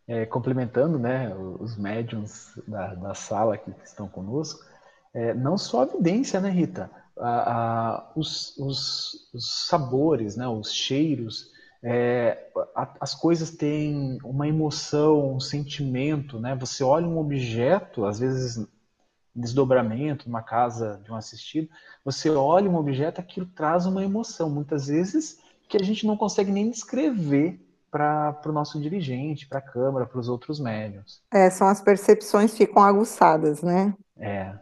[0.08, 4.66] É, complementando né, os médiums da, da sala que estão conosco,
[5.14, 6.90] é, não só a evidência, né, Rita?
[7.18, 11.52] A, a, os, os, os, sabores, né, os cheiros,
[11.84, 16.56] é, a, as coisas têm uma emoção, um sentimento, né?
[16.56, 18.68] Você olha um objeto, às vezes
[19.36, 21.70] desdobramento, numa casa de um assistido,
[22.04, 24.50] você olha um objeto, aquilo traz uma emoção.
[24.50, 25.40] Muitas vezes
[25.70, 30.20] que a gente não consegue nem descrever para o nosso dirigente, para a Câmara, para
[30.20, 31.22] os outros médios.
[31.32, 33.94] É, são as percepções ficam aguçadas, né?
[34.18, 34.54] É,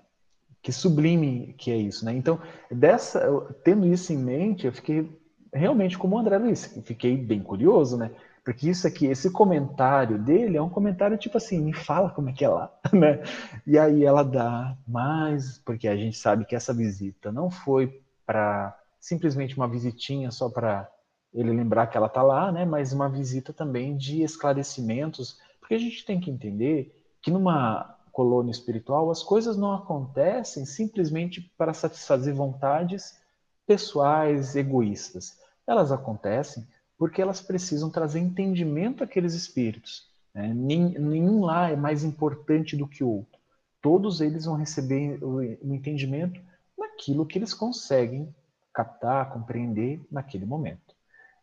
[0.62, 2.14] que sublime que é isso, né?
[2.14, 2.40] Então,
[2.70, 3.22] dessa,
[3.64, 5.10] tendo isso em mente, eu fiquei
[5.54, 8.12] realmente como o André Luiz, fiquei bem curioso, né?
[8.44, 12.34] Porque isso aqui, esse comentário dele é um comentário tipo assim, me fala como é
[12.34, 13.22] que é lá, né?
[13.66, 18.78] E aí ela dá mais, porque a gente sabe que essa visita não foi para
[19.00, 20.90] simplesmente uma visitinha só para
[21.38, 22.66] ele lembrar que ela está lá, né?
[22.66, 28.50] Mas uma visita também de esclarecimentos, porque a gente tem que entender que numa colônia
[28.50, 33.20] espiritual as coisas não acontecem simplesmente para satisfazer vontades
[33.68, 35.38] pessoais, egoístas.
[35.68, 40.10] Elas acontecem porque elas precisam trazer entendimento àqueles espíritos.
[40.34, 40.52] Né?
[40.52, 43.40] Nenhum lá é mais importante do que o outro.
[43.80, 46.42] Todos eles vão receber o entendimento
[46.76, 48.34] naquilo que eles conseguem
[48.74, 50.97] captar, compreender naquele momento.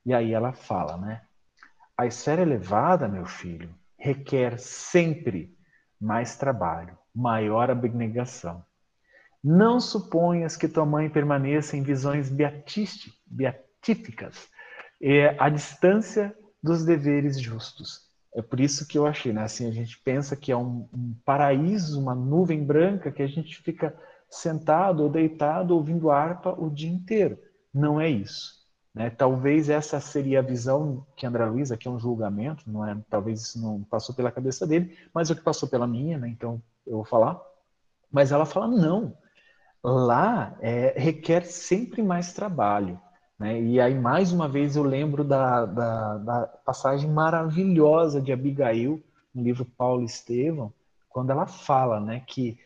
[0.04, 1.22] E aí ela fala, né?
[1.96, 5.56] A esfera elevada, meu filho, requer sempre
[6.00, 8.64] mais trabalho, maior abnegação.
[9.42, 12.30] Não suponhas que tua mãe permaneça em visões
[13.26, 14.48] beatíficas,
[15.00, 18.04] é, à distância dos deveres justos.
[18.34, 19.42] É por isso que eu achei, né?
[19.42, 23.62] Assim, a gente pensa que é um, um paraíso, uma nuvem branca que a gente
[23.62, 23.94] fica
[24.28, 27.38] sentado ou deitado ouvindo harpa o dia inteiro.
[27.72, 28.63] Não é isso.
[28.94, 29.10] Né?
[29.10, 32.96] Talvez essa seria a visão que André Luiz, aqui é um julgamento, não é?
[33.10, 36.28] talvez isso não passou pela cabeça dele, mas o que passou pela minha, né?
[36.28, 37.40] então eu vou falar.
[38.10, 39.16] Mas ela fala, não,
[39.82, 43.00] lá é, requer sempre mais trabalho.
[43.36, 43.60] Né?
[43.60, 49.02] E aí, mais uma vez, eu lembro da, da, da passagem maravilhosa de Abigail,
[49.34, 50.72] no livro Paulo Estevão,
[51.08, 52.56] quando ela fala né, que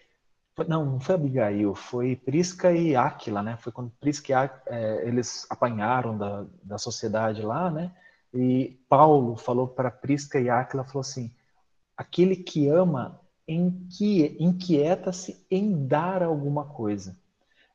[0.66, 3.56] não, não foi Abigail, foi Prisca e Áquila, né?
[3.60, 7.92] Foi quando Prisca e Áquila, é, eles apanharam da, da sociedade lá, né?
[8.32, 11.30] E Paulo falou para Prisca e Áquila, falou assim,
[11.96, 17.16] aquele que ama inquieta-se em dar alguma coisa.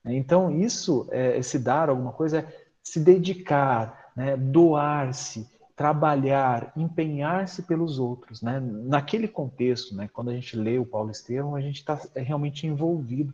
[0.05, 7.99] Então, isso, é, esse dar alguma coisa, é se dedicar, né, doar-se, trabalhar, empenhar-se pelos
[7.99, 8.41] outros.
[8.41, 8.59] Né?
[8.59, 13.33] Naquele contexto, né, quando a gente lê o Paulo Estevam, a gente está realmente envolvido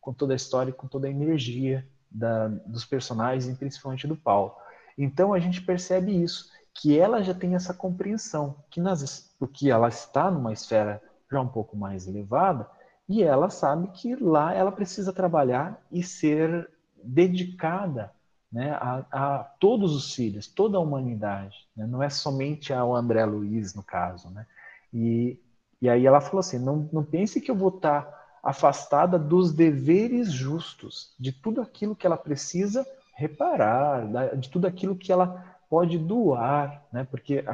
[0.00, 4.54] com toda a história, com toda a energia da, dos personagens, e principalmente do Paulo.
[4.96, 9.88] Então a gente percebe isso, que ela já tem essa compreensão, que nas, porque ela
[9.88, 12.68] está numa esfera já um pouco mais elevada,
[13.08, 16.70] e ela sabe que lá ela precisa trabalhar e ser
[17.02, 18.12] dedicada
[18.52, 21.56] né, a, a, todos os filhos, toda a humanidade.
[21.76, 21.86] Né?
[21.86, 24.30] Não é somente ao André Luiz, no caso.
[24.30, 24.46] Né?
[24.92, 25.38] E,
[25.80, 30.32] e aí ela falou assim: não, não pense que eu vou estar afastada dos deveres
[30.32, 36.82] justos, de tudo aquilo que ela precisa reparar, de tudo aquilo que ela pode doar,
[36.90, 37.04] né?
[37.04, 37.44] porque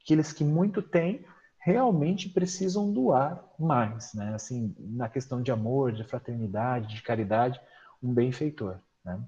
[0.00, 1.24] aqueles que muito têm
[1.58, 4.34] realmente precisam doar mais, né?
[4.34, 7.60] assim, na questão de amor, de fraternidade, de caridade,
[8.02, 8.76] um benfeitor.
[9.04, 9.18] Né?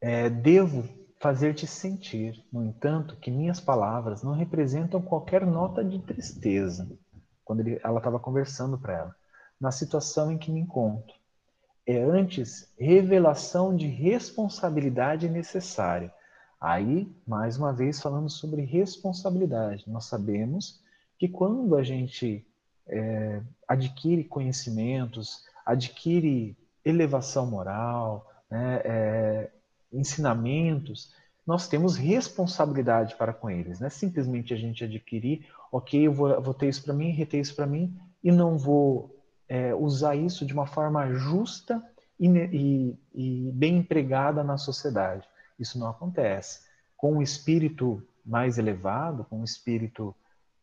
[0.00, 0.88] É, devo
[1.20, 6.88] fazer-te sentir, no entanto, que minhas palavras não representam qualquer nota de tristeza,
[7.44, 9.16] quando ele, ela estava conversando para ela,
[9.60, 11.14] na situação em que me encontro.
[11.84, 16.12] É antes revelação de responsabilidade necessária.
[16.60, 19.88] Aí, mais uma vez, falando sobre responsabilidade.
[19.88, 20.80] Nós sabemos
[21.18, 22.46] que quando a gente
[22.86, 29.50] é, adquire conhecimentos, adquire elevação moral, né, é,
[29.92, 31.12] ensinamentos,
[31.46, 33.80] nós temos responsabilidade para com eles.
[33.80, 37.40] Não é simplesmente a gente adquirir, ok, eu vou, vou ter isso para mim, reter
[37.40, 39.16] isso para mim, e não vou
[39.48, 41.82] é, usar isso de uma forma justa
[42.20, 45.26] e, e, e bem empregada na sociedade.
[45.58, 46.66] Isso não acontece.
[46.96, 50.14] Com um espírito mais elevado, com um espírito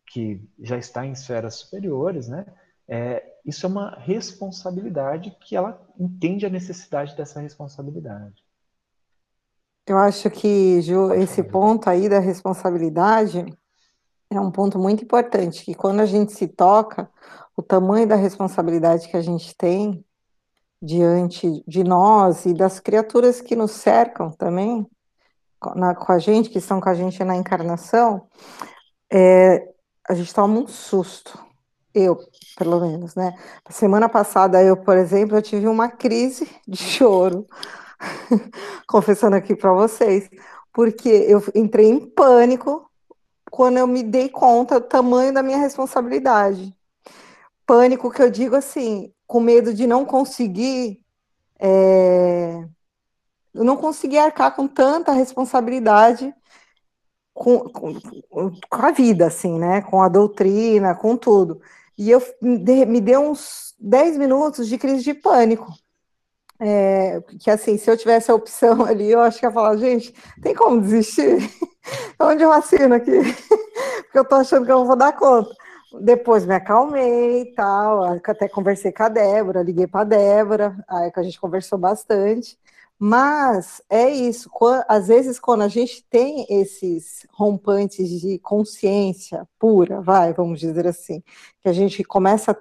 [0.06, 2.46] que já está em esferas superiores, né?
[2.88, 8.45] É, isso é uma responsabilidade que ela entende a necessidade dessa responsabilidade.
[9.88, 13.46] Eu acho que, Ju, esse ponto aí da responsabilidade
[14.32, 17.10] é um ponto muito importante, que quando a gente se toca,
[17.56, 20.04] o tamanho da responsabilidade que a gente tem
[20.82, 24.86] diante de nós e das criaturas que nos cercam também,
[25.76, 28.28] na, com a gente, que estão com a gente na encarnação,
[29.12, 29.72] é,
[30.08, 31.40] a gente toma um susto.
[31.94, 32.20] Eu,
[32.58, 33.34] pelo menos, né?
[33.70, 37.48] Semana passada, eu, por exemplo, eu tive uma crise de choro
[38.88, 40.30] confessando aqui para vocês,
[40.74, 42.90] porque eu entrei em pânico
[43.52, 46.76] quando eu me dei conta do tamanho da minha responsabilidade.
[47.66, 51.00] Pânico que eu digo assim, com medo de não conseguir,
[51.60, 52.66] é,
[53.54, 56.34] não conseguir arcar com tanta responsabilidade
[57.36, 58.00] com, com,
[58.70, 59.82] com, a vida, assim, né?
[59.82, 61.62] Com a doutrina, com tudo.
[61.98, 65.68] E eu me deu uns 10 minutos de crise de pânico.
[66.60, 70.14] É, que assim, se eu tivesse a opção ali, eu acho que ia falar, gente,
[70.42, 71.38] tem como desistir?
[72.20, 73.12] Onde eu assino aqui?
[74.06, 75.54] Porque eu tô achando que eu não vou dar conta.
[76.02, 81.12] Depois me acalmei e tal, até conversei com a Débora, liguei para a Débora, aí
[81.12, 82.58] que a gente conversou bastante.
[82.98, 84.50] Mas é isso,
[84.88, 91.22] às vezes quando a gente tem esses rompantes de consciência pura, vai, vamos dizer assim,
[91.62, 92.58] que a gente começa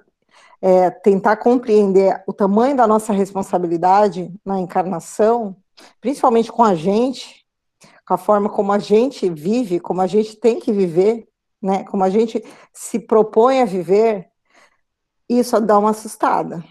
[0.65, 5.55] é, tentar compreender o tamanho da nossa responsabilidade na encarnação,
[6.01, 7.45] principalmente com a gente,
[8.03, 11.27] com a forma como a gente vive, como a gente tem que viver,
[11.61, 11.83] né?
[11.83, 14.27] Como a gente se propõe a viver,
[15.29, 16.63] isso dá uma assustada.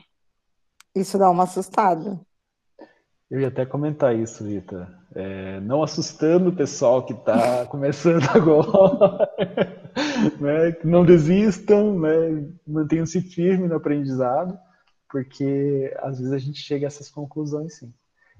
[0.92, 2.20] Isso dá uma assustada.
[3.30, 4.88] Eu ia até comentar isso, Rita.
[5.14, 9.83] É, não assustando o pessoal que está começando agora.
[10.40, 10.76] né?
[10.84, 12.46] Não desistam, né?
[12.66, 14.58] mantenham-se firmes no aprendizado,
[15.08, 17.92] porque às vezes a gente chega a essas conclusões, sim.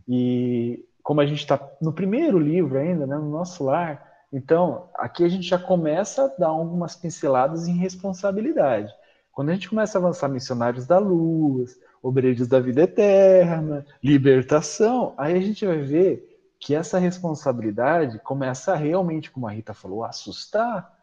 [0.08, 3.16] E como a gente está no primeiro livro ainda, né?
[3.16, 8.92] no nosso lar, então aqui a gente já começa a dar algumas pinceladas em responsabilidade.
[9.30, 15.36] Quando a gente começa a avançar missionários da luz, obreiros da vida eterna, libertação, aí
[15.36, 20.93] a gente vai ver que essa responsabilidade começa realmente, como a Rita falou, a assustar,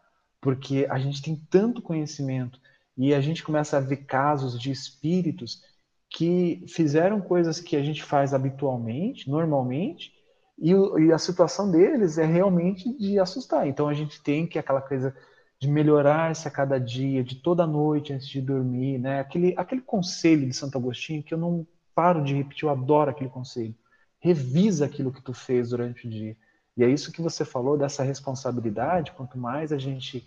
[0.42, 2.60] porque a gente tem tanto conhecimento
[2.98, 5.62] e a gente começa a ver casos de espíritos
[6.10, 10.12] que fizeram coisas que a gente faz habitualmente, normalmente,
[10.58, 13.66] e, e a situação deles é realmente de assustar.
[13.66, 15.16] Então a gente tem que aquela coisa
[15.60, 19.20] de melhorar-se a cada dia, de toda noite antes de dormir, né?
[19.20, 21.64] Aquele, aquele conselho de Santo Agostinho que eu não
[21.94, 23.74] paro de repetir, eu adoro aquele conselho.
[24.18, 26.36] Revisa aquilo que tu fez durante o dia.
[26.76, 30.26] E é isso que você falou dessa responsabilidade, quanto mais a gente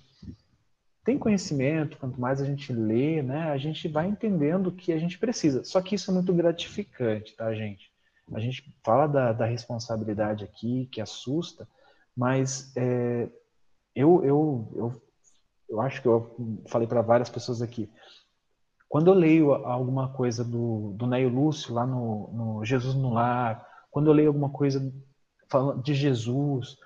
[1.05, 4.97] tem conhecimento, quanto mais a gente lê, né, a gente vai entendendo o que a
[4.97, 5.63] gente precisa.
[5.63, 7.91] Só que isso é muito gratificante, tá, gente?
[8.33, 11.67] A gente fala da, da responsabilidade aqui, que assusta,
[12.17, 13.29] mas é,
[13.95, 15.01] eu, eu, eu,
[15.69, 16.35] eu acho que eu
[16.67, 17.87] falei para várias pessoas aqui.
[18.89, 23.63] Quando eu leio alguma coisa do, do Neio Lúcio lá no, no Jesus no Lar,
[23.91, 24.91] quando eu leio alguma coisa
[25.83, 26.77] de Jesus,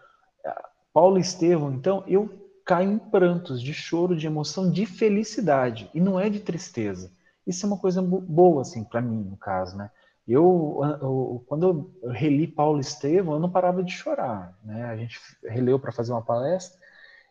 [0.91, 6.19] Paulo Estevão, então eu caio em prantos de choro, de emoção, de felicidade e não
[6.19, 7.11] é de tristeza.
[7.47, 9.89] Isso é uma coisa boa assim para mim, no caso, né?
[10.27, 14.85] Eu, eu, quando eu reli Paulo e Estevão, eu não parava de chorar, né?
[14.85, 16.79] A gente releu para fazer uma palestra.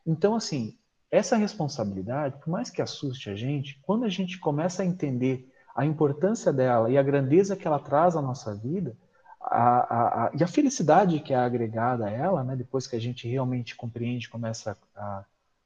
[0.04, 0.76] Então, assim,
[1.08, 5.86] essa responsabilidade, por mais que assuste a gente, quando a gente começa a entender a
[5.86, 8.96] importância dela e a grandeza que ela traz à nossa vida,
[9.40, 13.00] a, a, a, e a felicidade que é agregada a ela, né, depois que a
[13.00, 15.24] gente realmente compreende, começa a,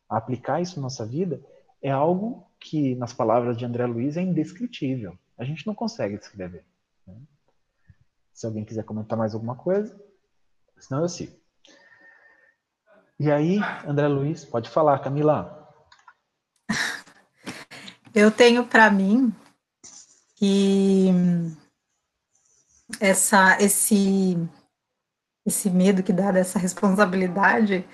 [0.09, 1.41] aplicar isso na nossa vida,
[1.81, 5.19] é algo que, nas palavras de André Luiz, é indescritível.
[5.39, 6.65] A gente não consegue descrever.
[7.07, 7.15] Né?
[8.33, 9.99] Se alguém quiser comentar mais alguma coisa,
[10.79, 11.33] senão eu sigo.
[13.19, 15.59] E aí, André Luiz, pode falar, Camila.
[18.15, 19.35] Eu tenho para mim
[20.37, 21.09] que
[23.03, 24.39] essa, esse,
[25.45, 27.85] esse medo que dá dessa responsabilidade,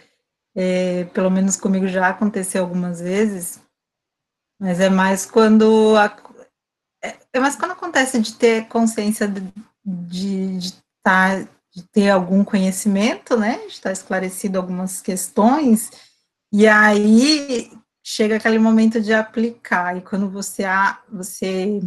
[0.54, 3.58] é, pelo menos comigo já aconteceu algumas vezes,
[4.60, 6.14] mas é mais quando a,
[7.02, 9.40] é, é mais quando acontece de ter consciência de,
[9.82, 11.40] de, de, tá,
[11.74, 15.90] de ter algum conhecimento, né, de estar esclarecido algumas questões,
[16.52, 17.72] e aí
[18.04, 20.64] chega aquele momento de aplicar, e quando você,
[21.10, 21.80] você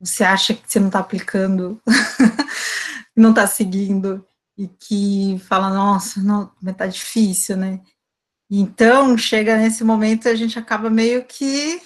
[0.00, 1.80] você acha que você não está aplicando,
[3.16, 4.26] não está seguindo,
[4.56, 7.80] e que fala, nossa, não, mas tá difícil, né?
[8.50, 11.82] Então, chega nesse momento, a gente acaba meio que,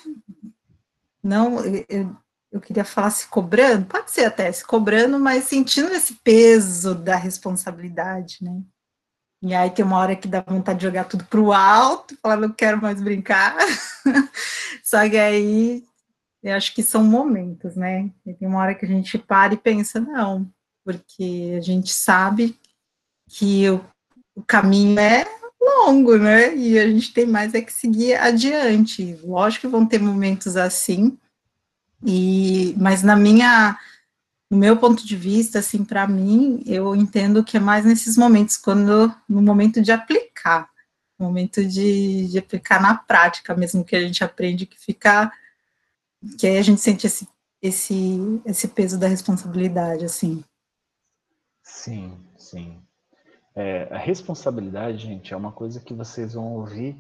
[1.22, 2.16] não, eu,
[2.52, 7.16] eu queria falar se cobrando, pode ser até se cobrando, mas sentindo esse peso da
[7.16, 8.62] responsabilidade, né?
[9.42, 12.36] E aí tem uma hora que dá vontade de jogar tudo para o alto, falar,
[12.36, 13.56] não quero mais brincar.
[14.84, 15.82] Só que aí
[16.42, 18.10] eu acho que são momentos, né?
[18.24, 20.50] Tem uma hora que a gente para e pensa, não,
[20.84, 22.58] porque a gente sabe
[23.28, 23.84] que o,
[24.34, 25.26] o caminho é
[25.60, 26.54] longo, né?
[26.56, 29.18] E a gente tem mais é que seguir adiante.
[29.22, 31.18] Lógico que vão ter momentos assim,
[32.04, 33.78] e mas na minha
[34.50, 38.56] no meu ponto de vista, assim, para mim, eu entendo que é mais nesses momentos,
[38.56, 40.68] quando no momento de aplicar,
[41.16, 45.32] no momento de, de aplicar na prática, mesmo que a gente aprende que fica
[46.38, 47.28] que aí a gente sente esse,
[47.62, 50.44] esse, esse peso da responsabilidade, assim.
[51.62, 52.82] Sim, sim.
[53.54, 56.96] É, a responsabilidade, gente, é uma coisa que vocês vão ouvir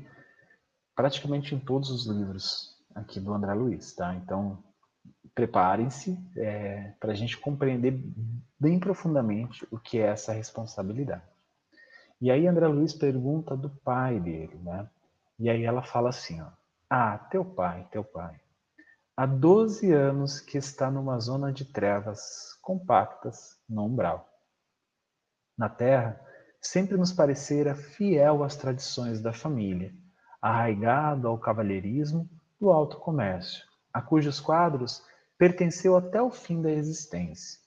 [0.94, 4.14] praticamente em todos os livros aqui do André Luiz, tá?
[4.14, 4.62] Então,
[5.34, 8.02] preparem-se é, para a gente compreender
[8.58, 11.22] bem profundamente o que é essa responsabilidade.
[12.20, 14.88] E aí André Luiz pergunta do pai dele, né?
[15.38, 16.48] E aí ela fala assim, ó,
[16.90, 18.38] ah, teu pai, teu pai,
[19.16, 24.26] Há 12 anos que está numa zona de trevas compactas no umbral.
[25.58, 26.18] Na Terra,
[26.60, 29.92] sempre nos parecera fiel às tradições da família,
[30.40, 35.02] arraigado ao cavalheirismo do alto comércio, a cujos quadros
[35.36, 37.58] pertenceu até o fim da existência,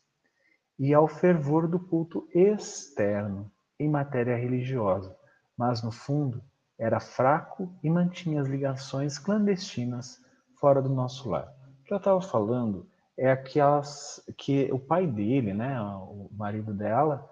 [0.79, 5.15] e ao fervor do culto externo em matéria religiosa,
[5.57, 6.43] mas no fundo
[6.79, 10.22] era fraco e mantinha as ligações clandestinas
[10.63, 11.53] fora do nosso lar.
[11.81, 12.87] O que eu estava falando
[13.17, 17.29] é aquelas que o pai dele, né, o marido dela,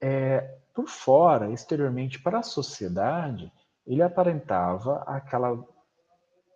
[0.00, 0.40] é,
[0.74, 3.52] por fora, exteriormente para a sociedade,
[3.86, 5.64] ele aparentava aquela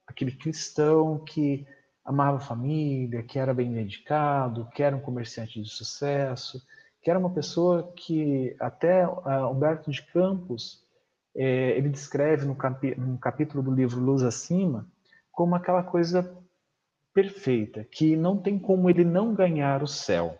[0.04, 1.64] aquele cristão que
[2.04, 6.60] amava a família, que era bem dedicado, que era um comerciante de sucesso,
[7.02, 10.84] que era uma pessoa que até uh, Humberto de Campos
[11.36, 14.88] é, ele descreve no, capi no capítulo do livro Luz Acima
[15.36, 16.34] como aquela coisa
[17.12, 20.38] perfeita, que não tem como ele não ganhar o céu,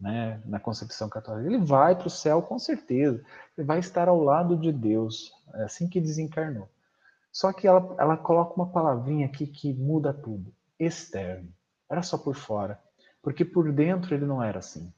[0.00, 0.40] né?
[0.46, 1.48] na concepção católica.
[1.48, 3.20] Ele vai para o céu com certeza,
[3.58, 6.68] ele vai estar ao lado de Deus, é assim que desencarnou.
[7.32, 11.52] Só que ela, ela coloca uma palavrinha aqui que muda tudo: externo.
[11.90, 12.80] Era só por fora,
[13.20, 14.92] porque por dentro ele não era assim.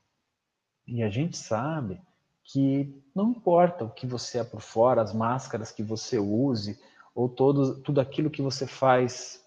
[0.86, 2.00] E a gente sabe
[2.44, 6.78] que não importa o que você é por fora, as máscaras que você use,
[7.18, 9.44] ou todo, tudo aquilo que você faz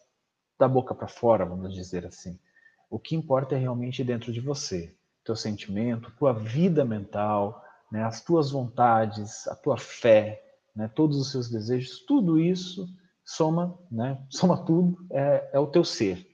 [0.59, 2.37] da boca para fora, vamos dizer assim.
[2.89, 4.93] O que importa é realmente dentro de você,
[5.23, 10.43] teu sentimento, tua vida mental, né, as tuas vontades, a tua fé,
[10.75, 12.89] né, todos os seus desejos, tudo isso
[13.23, 16.27] soma, né, soma tudo, é, é o teu ser.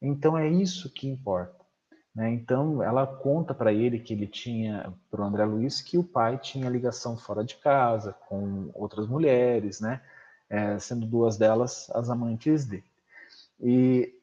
[0.00, 1.66] Então é isso que importa.
[2.14, 2.32] Né?
[2.32, 6.38] Então, ela conta para ele que ele tinha, para o André Luiz, que o pai
[6.38, 10.00] tinha ligação fora de casa, com outras mulheres, né?
[10.50, 12.84] É, sendo duas delas as amantes dele.
[13.60, 14.14] E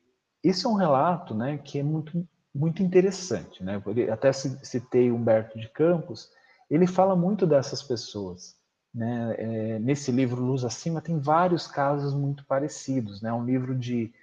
[0.43, 3.63] esse é um relato né, que é muito, muito interessante.
[3.63, 3.81] Né?
[4.11, 6.31] Até citei Humberto de Campos,
[6.69, 8.55] ele fala muito dessas pessoas.
[8.93, 9.35] Né?
[9.37, 13.21] É, nesse livro Luz Acima tem vários casos muito parecidos.
[13.21, 13.33] É né?
[13.33, 14.13] um livro de,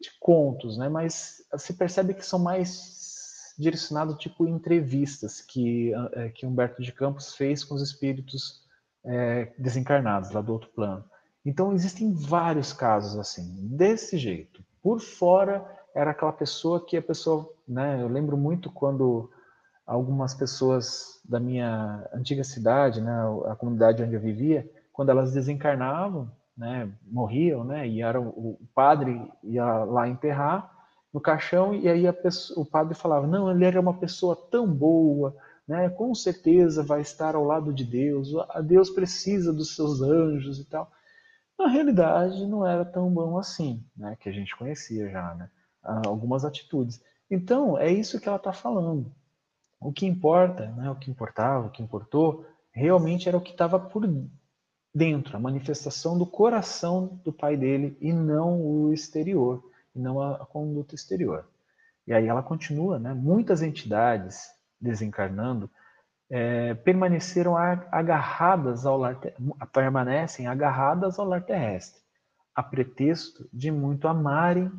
[0.00, 0.88] de contos, né?
[0.88, 7.34] mas se percebe que são mais direcionados tipo entrevistas que, é, que Humberto de Campos
[7.34, 8.62] fez com os espíritos
[9.04, 11.04] é, desencarnados lá do outro plano.
[11.44, 14.64] Então existem vários casos assim, desse jeito.
[14.82, 15.64] Por fora
[15.94, 18.00] era aquela pessoa que a pessoa, né?
[18.00, 19.30] Eu lembro muito quando
[19.86, 23.12] algumas pessoas da minha antiga cidade, né,
[23.46, 29.30] a comunidade onde eu vivia, quando elas desencarnavam, né, morriam, né, e era o, padre
[29.42, 30.70] ia lá enterrar
[31.12, 35.36] no caixão e aí pessoa, o padre falava, não, ele era uma pessoa tão boa,
[35.66, 40.58] né, com certeza vai estar ao lado de Deus, a Deus precisa dos seus anjos
[40.58, 40.90] e tal.
[41.62, 45.48] Na realidade, não era tão bom assim, né, que a gente conhecia já, né,
[46.04, 47.00] algumas atitudes.
[47.30, 49.14] Então, é isso que ela está falando.
[49.80, 53.78] O que importa, né, o que importava, o que importou, realmente era o que estava
[53.78, 54.02] por
[54.92, 59.62] dentro, a manifestação do coração do pai dele e não o exterior,
[59.94, 61.48] e não a, a conduta exterior.
[62.08, 63.14] E aí ela continua, né?
[63.14, 64.50] Muitas entidades
[64.80, 65.70] desencarnando
[66.34, 69.20] é, permaneceram agarradas ao lar,
[69.70, 72.00] permanecem agarradas ao lar terrestre,
[72.54, 74.72] a pretexto de muito amarem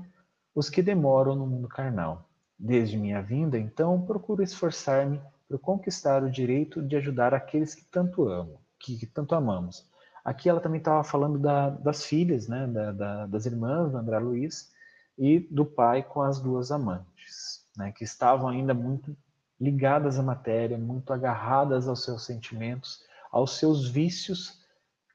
[0.55, 2.27] os que demoram no mundo carnal.
[2.57, 8.27] Desde minha vinda, então, procuro esforçar-me por conquistar o direito de ajudar aqueles que tanto
[8.27, 9.87] amo, que, que tanto amamos.
[10.25, 14.17] Aqui ela também estava falando da, das filhas, né, da, da, das irmãs do André
[14.17, 14.71] Luiz
[15.19, 19.15] e do pai com as duas amantes, né, que estavam ainda muito
[19.63, 22.99] ligadas à matéria, muito agarradas aos seus sentimentos,
[23.31, 24.61] aos seus vícios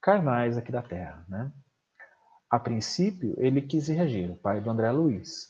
[0.00, 1.22] carnais aqui da Terra.
[1.28, 1.52] Né?
[2.50, 5.48] A princípio, ele quis reagir, o pai do André Luiz,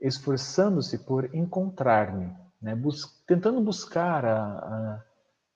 [0.00, 5.04] esforçando-se por encontrar-me, né, bus tentando buscar a, a,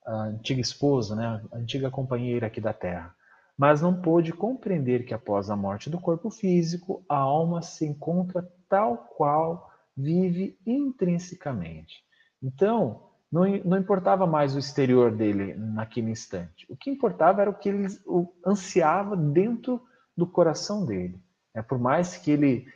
[0.06, 3.14] a, antiga esposa, né, a antiga companheira aqui da Terra,
[3.56, 8.46] mas não pôde compreender que após a morte do corpo físico, a alma se encontra
[8.68, 12.04] tal qual vive intrinsecamente.
[12.42, 16.66] Então, não, não importava mais o exterior dele naquele instante.
[16.68, 19.80] O que importava era o que ele o, ansiava dentro
[20.16, 21.18] do coração dele.
[21.54, 22.66] É, por mais que ele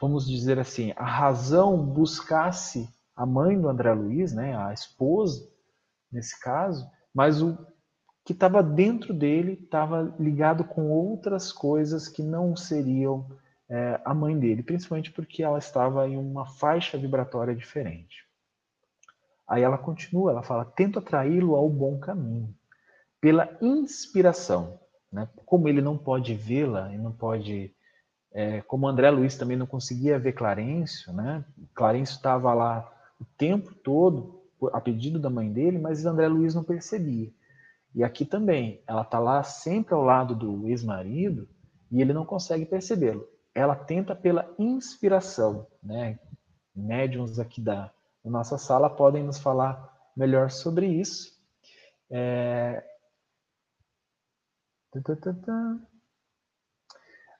[0.00, 5.48] vamos dizer assim, a razão buscasse a mãe do André Luiz, né, a esposa,
[6.10, 7.56] nesse caso, mas o
[8.24, 13.26] que estava dentro dele estava ligado com outras coisas que não seriam
[13.68, 18.26] é, a mãe dele, principalmente porque ela estava em uma faixa vibratória diferente.
[19.52, 22.54] Aí ela continua, ela fala: tento atraí-lo ao bom caminho,
[23.20, 24.80] pela inspiração.
[25.12, 25.28] Né?
[25.44, 27.70] Como ele não pode vê-la e não pode
[28.32, 31.44] é, como André Luiz também não conseguia ver Clarencio, né?
[31.74, 32.90] Clarencio estava lá
[33.20, 34.42] o tempo todo
[34.72, 37.30] a pedido da mãe dele, mas André Luiz não percebia.
[37.94, 41.46] E aqui também, ela está lá sempre ao lado do ex-marido
[41.90, 43.28] e ele não consegue percebê-lo.
[43.54, 46.18] Ela tenta pela inspiração, né?
[46.74, 47.92] Médiums aqui da,
[48.24, 51.32] da nossa sala podem nos falar melhor sobre isso.
[52.10, 52.82] É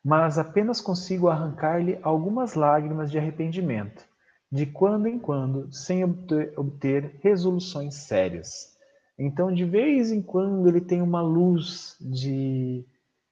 [0.05, 4.05] mas apenas consigo arrancar-lhe algumas lágrimas de arrependimento,
[4.51, 8.77] de quando em quando, sem obter, obter resoluções sérias.
[9.19, 12.85] Então, de vez em quando, ele tem uma luz de,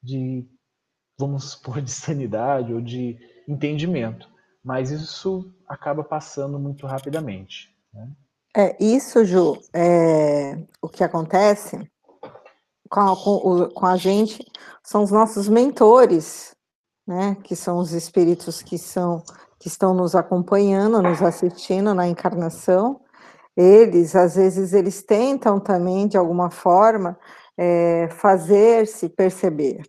[0.03, 0.46] de
[1.18, 4.30] vamos supor, de sanidade ou de entendimento,
[4.64, 7.74] mas isso acaba passando muito rapidamente.
[7.92, 8.08] Né?
[8.56, 11.78] É, isso, Ju, é, o que acontece
[12.88, 14.44] com a, com, com a gente
[14.82, 16.54] são os nossos mentores,
[17.06, 19.22] né, que são os espíritos que são
[19.58, 22.98] que estão nos acompanhando, nos assistindo na encarnação,
[23.54, 27.18] eles às vezes eles tentam também de alguma forma
[27.58, 29.82] é, fazer-se perceber,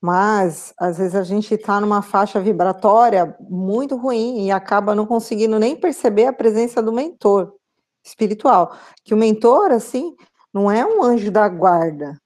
[0.00, 5.58] mas às vezes a gente está numa faixa vibratória muito ruim e acaba não conseguindo
[5.58, 7.54] nem perceber a presença do mentor
[8.04, 10.14] espiritual, que o mentor assim
[10.52, 12.20] não é um anjo da guarda,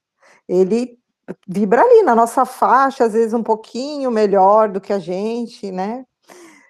[0.49, 0.99] ele
[1.47, 6.05] vibra ali na nossa faixa, às vezes um pouquinho melhor do que a gente, né?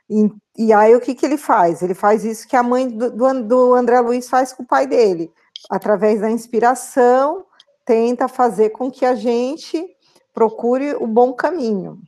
[0.09, 1.83] E, e aí o que, que ele faz?
[1.83, 3.11] Ele faz isso que a mãe do,
[3.45, 5.33] do, André Luiz faz com o pai dele,
[5.71, 7.45] através da inspiração,
[7.85, 9.87] tenta fazer com que a gente
[10.33, 12.01] procure o bom caminho.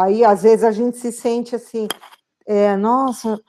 [0.00, 1.88] Aí, às vezes, a gente se sente assim,
[2.46, 3.40] é, nossa,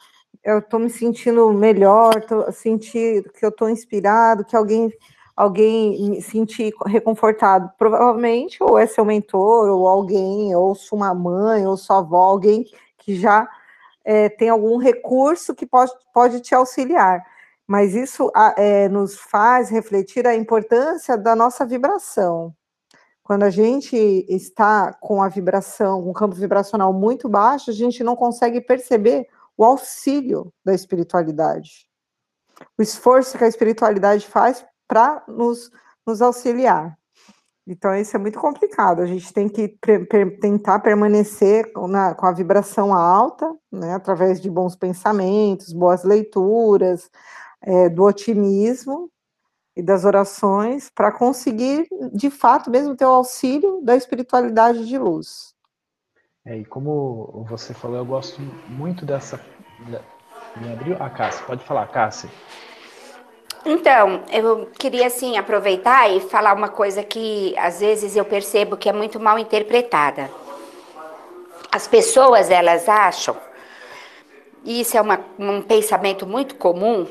[0.43, 4.91] eu estou me sentindo melhor, tô, sentir que eu estou inspirado, que alguém
[5.37, 7.71] alguém me sentir reconfortado.
[7.77, 12.65] Provavelmente, ou é seu mentor, ou alguém, ou sua mãe, ou sua avó, alguém
[12.97, 13.47] que já
[14.03, 17.23] é, tem algum recurso que pode, pode te auxiliar.
[17.67, 22.55] Mas isso é, nos faz refletir a importância da nossa vibração.
[23.27, 23.97] Quando a gente
[24.29, 29.65] está com a vibração, um campo vibracional muito baixo, a gente não consegue perceber o
[29.65, 31.89] auxílio da espiritualidade.
[32.77, 35.69] O esforço que a espiritualidade faz para nos,
[36.05, 36.97] nos auxiliar.
[37.67, 39.01] Então, isso é muito complicado.
[39.01, 44.49] A gente tem que per tentar permanecer na, com a vibração alta, né, através de
[44.49, 47.11] bons pensamentos, boas leituras,
[47.61, 49.11] é, do otimismo
[49.77, 55.53] e das orações, para conseguir, de fato, mesmo ter o auxílio da espiritualidade de luz.
[56.43, 59.39] É, e como você falou, eu gosto muito dessa.
[60.55, 60.95] Me abriu?
[60.99, 62.27] a ah, Cássia, pode falar, Cássia.
[63.63, 68.89] Então, eu queria assim aproveitar e falar uma coisa que às vezes eu percebo que
[68.89, 70.31] é muito mal interpretada.
[71.71, 73.37] As pessoas elas acham,
[74.63, 77.05] e isso é uma, um pensamento muito comum,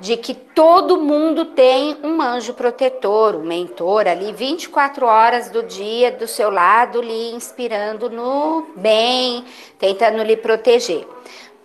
[0.00, 6.10] de que todo mundo tem um anjo protetor, um mentor ali 24 horas do dia
[6.10, 9.44] do seu lado, lhe inspirando no bem,
[9.78, 11.06] tentando lhe proteger.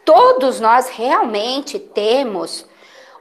[0.04, 2.68] Todos nós realmente temos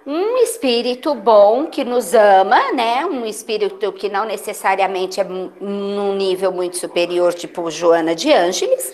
[0.06, 3.06] um espírito bom que nos ama, né?
[3.06, 8.92] Um espírito que não necessariamente é num nível muito superior, tipo Joana de Ângeles,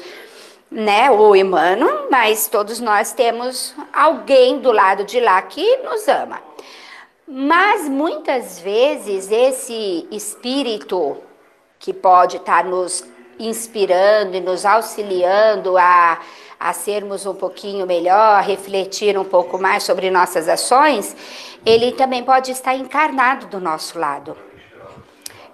[0.70, 1.10] né?
[1.10, 6.40] Ou Emmanuel, mas todos nós temos alguém do lado de lá que nos ama.
[7.26, 11.16] Mas muitas vezes esse espírito
[11.78, 13.04] que pode estar nos
[13.38, 16.20] inspirando e nos auxiliando a
[16.60, 21.16] a sermos um pouquinho melhor, refletir um pouco mais sobre nossas ações,
[21.64, 24.36] ele também pode estar encarnado do nosso lado.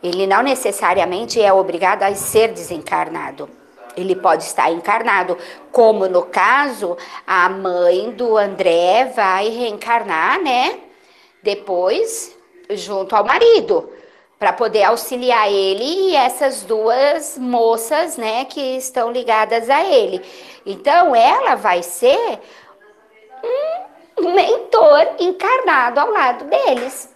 [0.03, 3.49] Ele não necessariamente é obrigado a ser desencarnado.
[3.97, 5.39] Ele pode estar encarnado,
[5.73, 10.81] como no caso, a mãe do André vai reencarnar, né?
[11.43, 12.37] Depois,
[12.71, 13.91] junto ao marido
[14.39, 20.23] para poder auxiliar ele e essas duas moças, né, que estão ligadas a ele.
[20.65, 22.39] Então, ela vai ser
[24.19, 27.15] um mentor encarnado ao lado deles.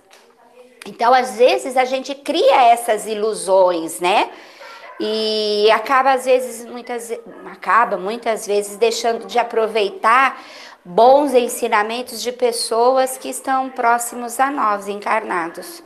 [0.86, 4.30] Então, às vezes a gente cria essas ilusões, né?
[5.00, 7.10] E acaba às vezes muitas
[7.50, 10.38] acaba muitas vezes deixando de aproveitar
[10.84, 15.82] bons ensinamentos de pessoas que estão próximos a nós, encarnados.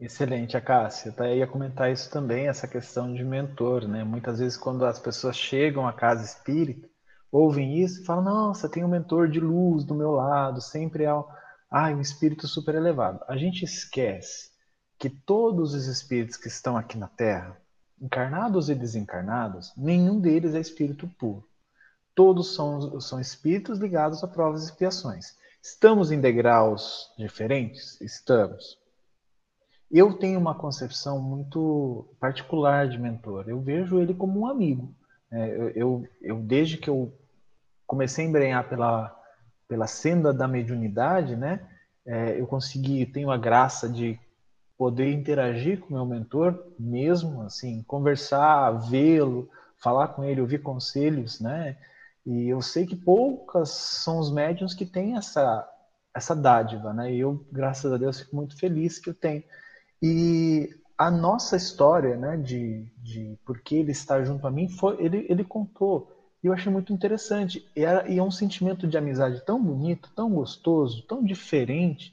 [0.00, 1.12] Excelente, a Cássia.
[1.12, 4.04] Tá, ia comentar isso também, essa questão de mentor, né?
[4.04, 6.88] Muitas vezes quando as pessoas chegam à casa espírita,
[7.30, 11.08] ouvem isso e falam, nossa, tem um mentor de luz do meu lado, sempre é
[11.08, 13.22] ah, um espírito super elevado.
[13.28, 14.47] A gente esquece
[14.98, 17.56] que todos os espíritos que estão aqui na Terra,
[18.00, 21.46] encarnados e desencarnados, nenhum deles é espírito puro.
[22.14, 25.36] Todos são, são espíritos ligados a provas e expiações.
[25.62, 28.00] Estamos em degraus diferentes?
[28.00, 28.78] Estamos.
[29.90, 33.48] Eu tenho uma concepção muito particular de mentor.
[33.48, 34.92] Eu vejo ele como um amigo.
[35.30, 37.12] É, eu, eu, eu, desde que eu
[37.86, 39.16] comecei a embrenhar pela,
[39.68, 41.66] pela senda da mediunidade, né,
[42.04, 44.18] é, eu consegui, tenho a graça de
[44.78, 51.76] poder interagir com meu mentor mesmo, assim, conversar, vê-lo, falar com ele, ouvir conselhos, né?
[52.24, 55.68] E eu sei que poucas são os médiums que têm essa
[56.14, 57.12] essa dádiva, né?
[57.12, 59.42] E eu, graças a Deus, fico muito feliz que eu tenho.
[60.02, 64.96] E a nossa história, né, de, de por que ele está junto a mim, foi,
[65.04, 66.10] ele, ele contou.
[66.42, 67.64] E eu achei muito interessante.
[67.76, 72.12] E é, e é um sentimento de amizade tão bonito, tão gostoso, tão diferente,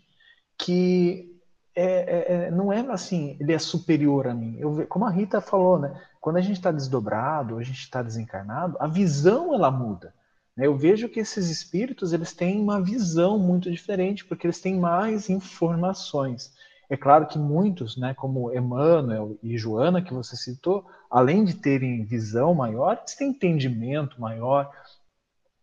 [0.57, 1.34] que
[1.75, 4.57] é, é, é não é assim, ele é superior a mim.
[4.59, 8.77] Eu, como a Rita falou, né, quando a gente está desdobrado, a gente está desencarnado,
[8.79, 10.13] a visão ela muda.
[10.55, 10.65] Né?
[10.65, 15.29] Eu vejo que esses espíritos eles têm uma visão muito diferente, porque eles têm mais
[15.29, 16.53] informações.
[16.89, 22.03] É claro que muitos, né, como Emmanuel e Joana, que você citou, além de terem
[22.03, 24.71] visão maior, eles têm entendimento maior,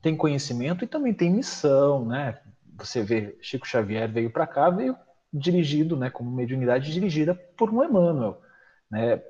[0.01, 2.39] têm conhecimento e também têm missão, né?
[2.77, 4.97] Você vê, Chico Xavier veio para cá, veio
[5.33, 8.41] dirigido, né, como mediunidade dirigida por um Emmanuel,
[8.91, 9.23] né?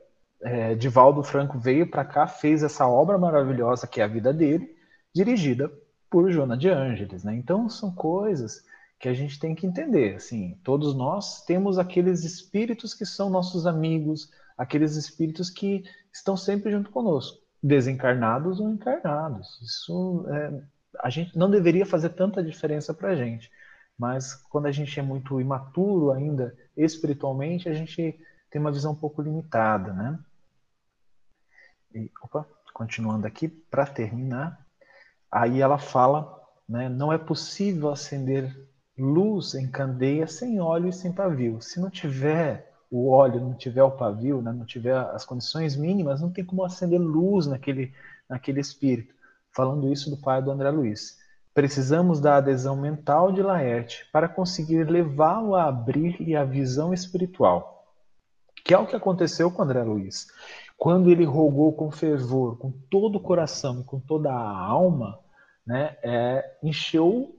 [0.45, 4.77] É, Divaldo Franco veio para cá, fez essa obra maravilhosa que é a vida dele,
[5.15, 5.71] dirigida
[6.11, 7.35] por Joana de Ângeles, né?
[7.37, 8.65] Então são coisas
[8.99, 10.17] que a gente tem que entender.
[10.17, 16.71] Assim, todos nós temos aqueles espíritos que são nossos amigos, aqueles espíritos que estão sempre
[16.73, 19.61] junto conosco, desencarnados ou encarnados.
[19.63, 20.63] Isso é,
[21.01, 23.51] a gente não deveria fazer tanta diferença para a gente.
[23.99, 28.19] Mas quando a gente é muito imaturo ainda espiritualmente, a gente
[28.51, 30.19] tem uma visão um pouco limitada, né?
[31.95, 34.67] E, opa, continuando aqui, para terminar,
[35.31, 38.55] aí ela fala, né, não é possível acender
[38.99, 41.61] luz em candeia sem óleo e sem pavio.
[41.61, 46.21] Se não tiver o óleo, não tiver o pavio, né, não tiver as condições mínimas,
[46.21, 47.95] não tem como acender luz naquele,
[48.29, 49.15] naquele espírito.
[49.55, 51.19] Falando isso do pai do André Luiz.
[51.55, 57.87] Precisamos da adesão mental de Laerte para conseguir levá-lo a abrir-lhe a visão espiritual,
[58.65, 60.29] que é o que aconteceu com André Luiz.
[60.79, 65.19] Quando ele rogou com fervor, com todo o coração e com toda a alma,
[65.67, 67.37] né, é, encheu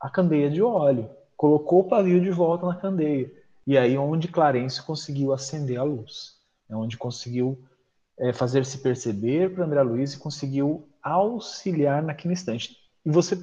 [0.00, 3.30] a candeia de óleo, colocou o pavio de volta na candeia.
[3.66, 6.36] E aí onde Clarence conseguiu acender a luz,
[6.68, 7.62] é onde conseguiu
[8.18, 12.81] é, fazer se perceber para André Luiz e conseguiu auxiliar naquele instante.
[13.04, 13.36] E você,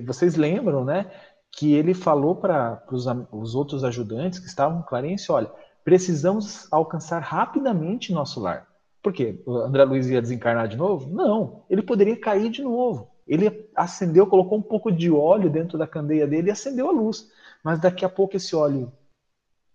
[0.00, 1.10] vocês lembram, né,
[1.52, 2.82] que ele falou para
[3.32, 5.50] os outros ajudantes que estavam com Clarence, olha,
[5.84, 8.68] precisamos alcançar rapidamente nosso lar.
[9.02, 9.42] Por quê?
[9.46, 11.08] O André Luiz ia desencarnar de novo?
[11.10, 13.10] Não, ele poderia cair de novo.
[13.26, 17.30] Ele acendeu, colocou um pouco de óleo dentro da candeia dele e acendeu a luz.
[17.64, 18.92] Mas daqui a pouco esse óleo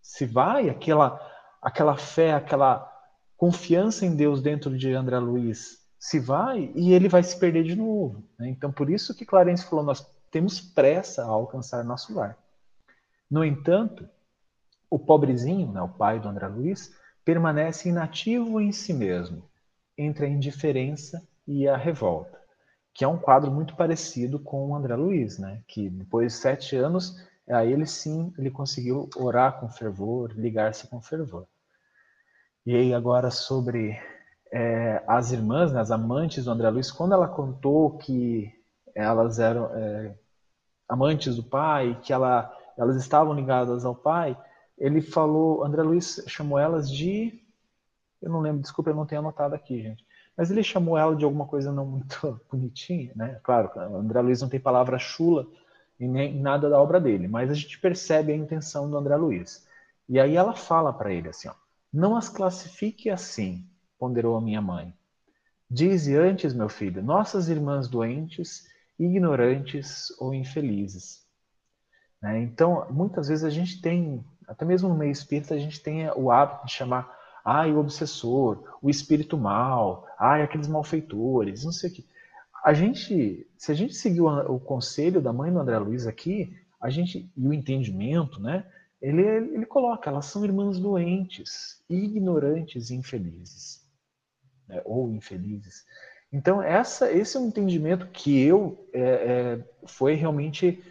[0.01, 1.19] se vai, aquela,
[1.61, 2.91] aquela fé, aquela
[3.35, 7.75] confiança em Deus dentro de André Luiz se vai e ele vai se perder de
[7.75, 8.23] novo.
[8.37, 8.49] Né?
[8.49, 12.37] Então, por isso que Clarence falou, nós temos pressa a alcançar nosso lar.
[13.29, 14.07] No entanto,
[14.87, 16.93] o pobrezinho, né, o pai do André Luiz,
[17.23, 19.49] permanece inativo em si mesmo,
[19.97, 22.39] entre a indiferença e a revolta,
[22.93, 26.75] que é um quadro muito parecido com o André Luiz, né, que depois de sete
[26.75, 31.47] anos, a ele sim, ele conseguiu orar com fervor, ligar-se com fervor.
[32.63, 33.99] E aí agora sobre
[34.51, 38.51] é, as irmãs, né, as amantes do André Luiz, quando ela contou que
[38.93, 40.15] elas eram é,
[40.87, 44.37] amantes do pai, que ela, elas estavam ligadas ao pai,
[44.77, 47.41] ele falou, André Luiz chamou elas de,
[48.21, 50.05] eu não lembro, desculpa, eu não tenho anotado aqui, gente,
[50.37, 53.39] mas ele chamou ela de alguma coisa não muito bonitinha, né?
[53.43, 55.47] Claro, André Luiz não tem palavra chula
[55.99, 59.65] em nem nada da obra dele, mas a gente percebe a intenção do André Luiz.
[60.09, 61.53] E aí ela fala para ele assim, ó,
[61.91, 63.65] não as classifique assim,
[63.97, 64.93] ponderou a minha mãe.
[65.69, 68.67] Dize antes, meu filho, nossas irmãs doentes,
[68.99, 71.25] ignorantes ou infelizes.
[72.21, 72.43] Né?
[72.43, 76.31] Então, muitas vezes a gente tem, até mesmo no meio espírita, a gente tem o
[76.31, 81.93] hábito de chamar, ai, o obsessor, o espírito mal, ai, aqueles malfeitores, não sei o
[81.93, 82.07] que.
[82.63, 86.55] A gente, se a gente seguir o, o conselho da mãe do André Luiz aqui,
[86.79, 88.65] a gente, e o entendimento, né?
[89.01, 93.84] Ele, ele coloca, elas são irmãs doentes, ignorantes e infelizes
[94.67, 95.85] né, ou infelizes.
[96.31, 100.83] Então, essa, esse é um entendimento que eu é, é, foi realmente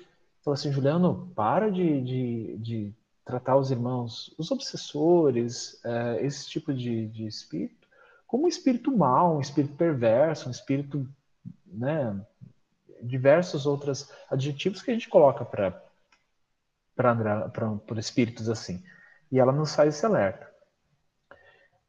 [0.42, 2.94] falou assim, Juliano, para de, de, de,
[3.24, 7.88] tratar os irmãos, os obsessores, é, esse tipo de, de espírito,
[8.26, 11.08] como um espírito mau, um espírito perverso, um espírito,
[11.66, 12.20] né,
[13.02, 15.82] diversos outros adjetivos que a gente coloca para
[16.96, 18.82] para espíritos assim.
[19.32, 20.53] E ela nos faz esse alerta.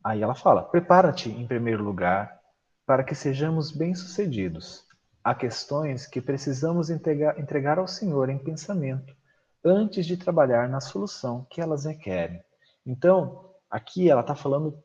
[0.05, 2.39] Aí ela fala: prepara-te, em primeiro lugar,
[2.85, 4.85] para que sejamos bem-sucedidos.
[5.23, 9.15] Há questões que precisamos entregar, entregar ao Senhor em pensamento,
[9.63, 12.39] antes de trabalhar na solução que elas requerem.
[12.85, 14.79] Então, aqui ela está falando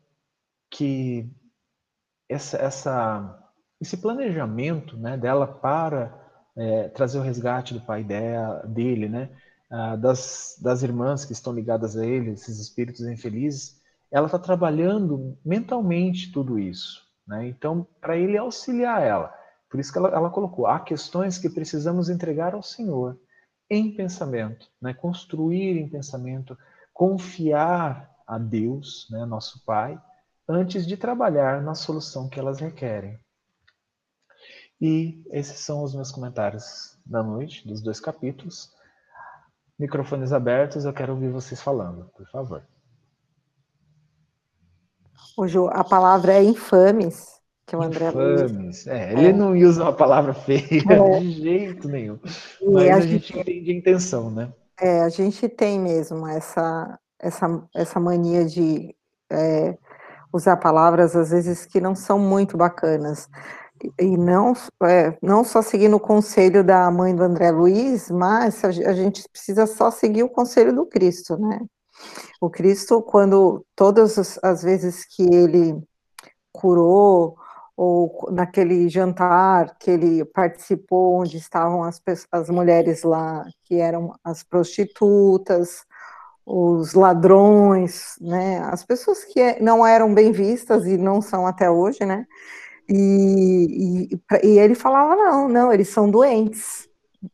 [0.70, 1.30] que
[2.26, 6.18] essa, essa, esse planejamento né, dela para
[6.56, 9.28] é, trazer o resgate do pai dela, dele, né,
[9.68, 13.79] ah, das, das irmãs que estão ligadas a ele, esses espíritos infelizes,
[14.10, 17.06] ela está trabalhando mentalmente tudo isso.
[17.26, 17.48] Né?
[17.48, 19.32] Então, para ele auxiliar ela.
[19.70, 23.18] Por isso que ela, ela, colocou: há questões que precisamos entregar ao Senhor
[23.70, 24.92] em pensamento, né?
[24.92, 26.58] construir em pensamento,
[26.92, 29.24] confiar a Deus, né?
[29.24, 30.00] nosso Pai,
[30.48, 33.18] antes de trabalhar na solução que elas requerem.
[34.80, 38.72] E esses são os meus comentários da noite, dos dois capítulos.
[39.78, 42.66] Microfones abertos, eu quero ouvir vocês falando, por favor.
[45.40, 47.26] Hoje a palavra é infames,
[47.66, 49.32] que o André Infames, é, ele é.
[49.32, 51.18] não usa uma palavra feia é.
[51.18, 52.18] de jeito nenhum.
[52.70, 54.52] Mas a, a, gente, entende a intenção, né?
[54.78, 58.94] É, a gente tem mesmo essa, essa, essa mania de
[59.32, 59.78] é,
[60.30, 63.26] usar palavras, às vezes, que não são muito bacanas.
[63.98, 68.92] E não, é, não só seguindo o conselho da mãe do André Luiz, mas a
[68.92, 71.60] gente precisa só seguir o conselho do Cristo, né?
[72.40, 75.82] O Cristo, quando todas as vezes que ele
[76.52, 77.36] curou
[77.76, 84.42] ou naquele jantar que ele participou, onde estavam as, as mulheres lá, que eram as
[84.42, 85.86] prostitutas,
[86.44, 91.70] os ladrões, né, as pessoas que é, não eram bem vistas e não são até
[91.70, 92.26] hoje, né,
[92.88, 96.88] e, e, e ele falava, não, não, eles são doentes,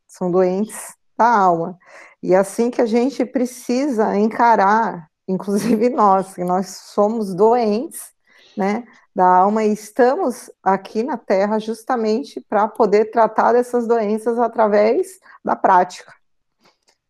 [0.07, 1.79] são doentes da alma,
[2.27, 8.13] e é assim que a gente precisa encarar, inclusive nós, que nós somos doentes,
[8.57, 15.21] né, da alma e estamos aqui na Terra justamente para poder tratar dessas doenças através
[15.45, 16.13] da prática.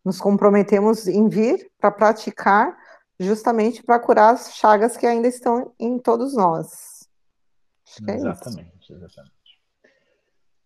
[0.05, 2.77] Nos comprometemos em vir para praticar
[3.19, 7.09] justamente para curar as chagas que ainda estão em todos nós.
[8.07, 9.33] É exatamente, exatamente.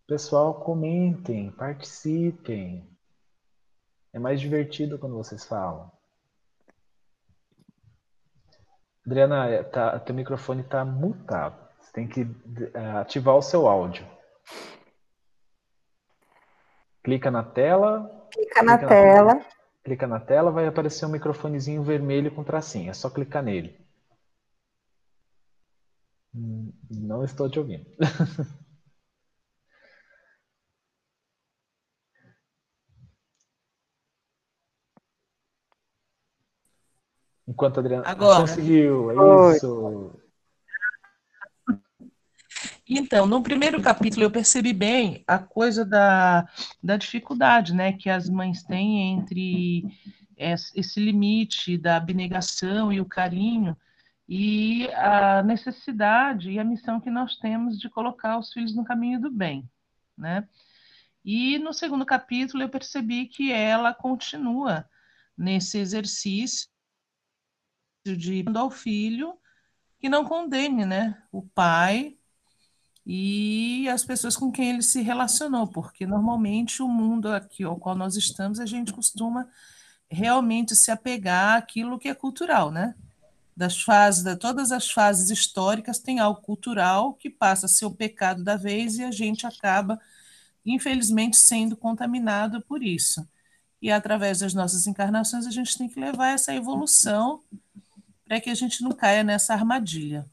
[0.06, 2.91] Pessoal, comentem, participem.
[4.12, 5.90] É mais divertido quando vocês falam.
[9.06, 11.58] Adriana, tá, teu microfone está mutado.
[11.80, 14.06] Você tem que uh, ativar o seu áudio.
[17.02, 18.28] Clica na tela.
[18.32, 19.34] Clica, clica na, na, tela.
[19.34, 19.46] tela.
[19.82, 22.90] Clica na tela, vai aparecer um microfonezinho vermelho com tracinho.
[22.90, 23.76] É só clicar nele.
[26.34, 27.86] Hum, não estou te ouvindo.
[37.52, 38.40] Enquanto a Adriana Agora.
[38.40, 40.18] conseguiu, é isso.
[42.88, 46.48] Então, no primeiro capítulo eu percebi bem a coisa da,
[46.82, 49.84] da dificuldade né, que as mães têm entre
[50.36, 53.76] esse limite da abnegação e o carinho
[54.26, 59.20] e a necessidade e a missão que nós temos de colocar os filhos no caminho
[59.20, 59.68] do bem,
[60.16, 60.48] né?
[61.24, 64.84] E no segundo capítulo eu percebi que ela continua
[65.36, 66.71] nesse exercício
[68.04, 69.36] de ao filho
[69.98, 72.16] que não condene, né, o pai
[73.06, 77.94] e as pessoas com quem ele se relacionou, porque normalmente o mundo aqui ao qual
[77.96, 79.48] nós estamos, a gente costuma
[80.10, 82.94] realmente se apegar àquilo que é cultural, né?
[83.56, 87.94] Das fases, de todas as fases históricas tem algo cultural que passa a ser o
[87.94, 90.00] pecado da vez e a gente acaba,
[90.64, 93.26] infelizmente, sendo contaminado por isso.
[93.80, 97.42] E através das nossas encarnações a gente tem que levar essa evolução
[98.32, 100.24] para que a gente não caia nessa armadilha,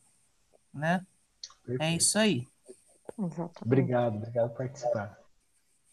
[0.74, 1.06] né?
[1.66, 1.82] É Perfeito.
[1.82, 2.48] É isso aí.
[3.18, 3.62] Exatamente.
[3.62, 5.19] Obrigado, obrigado por participar.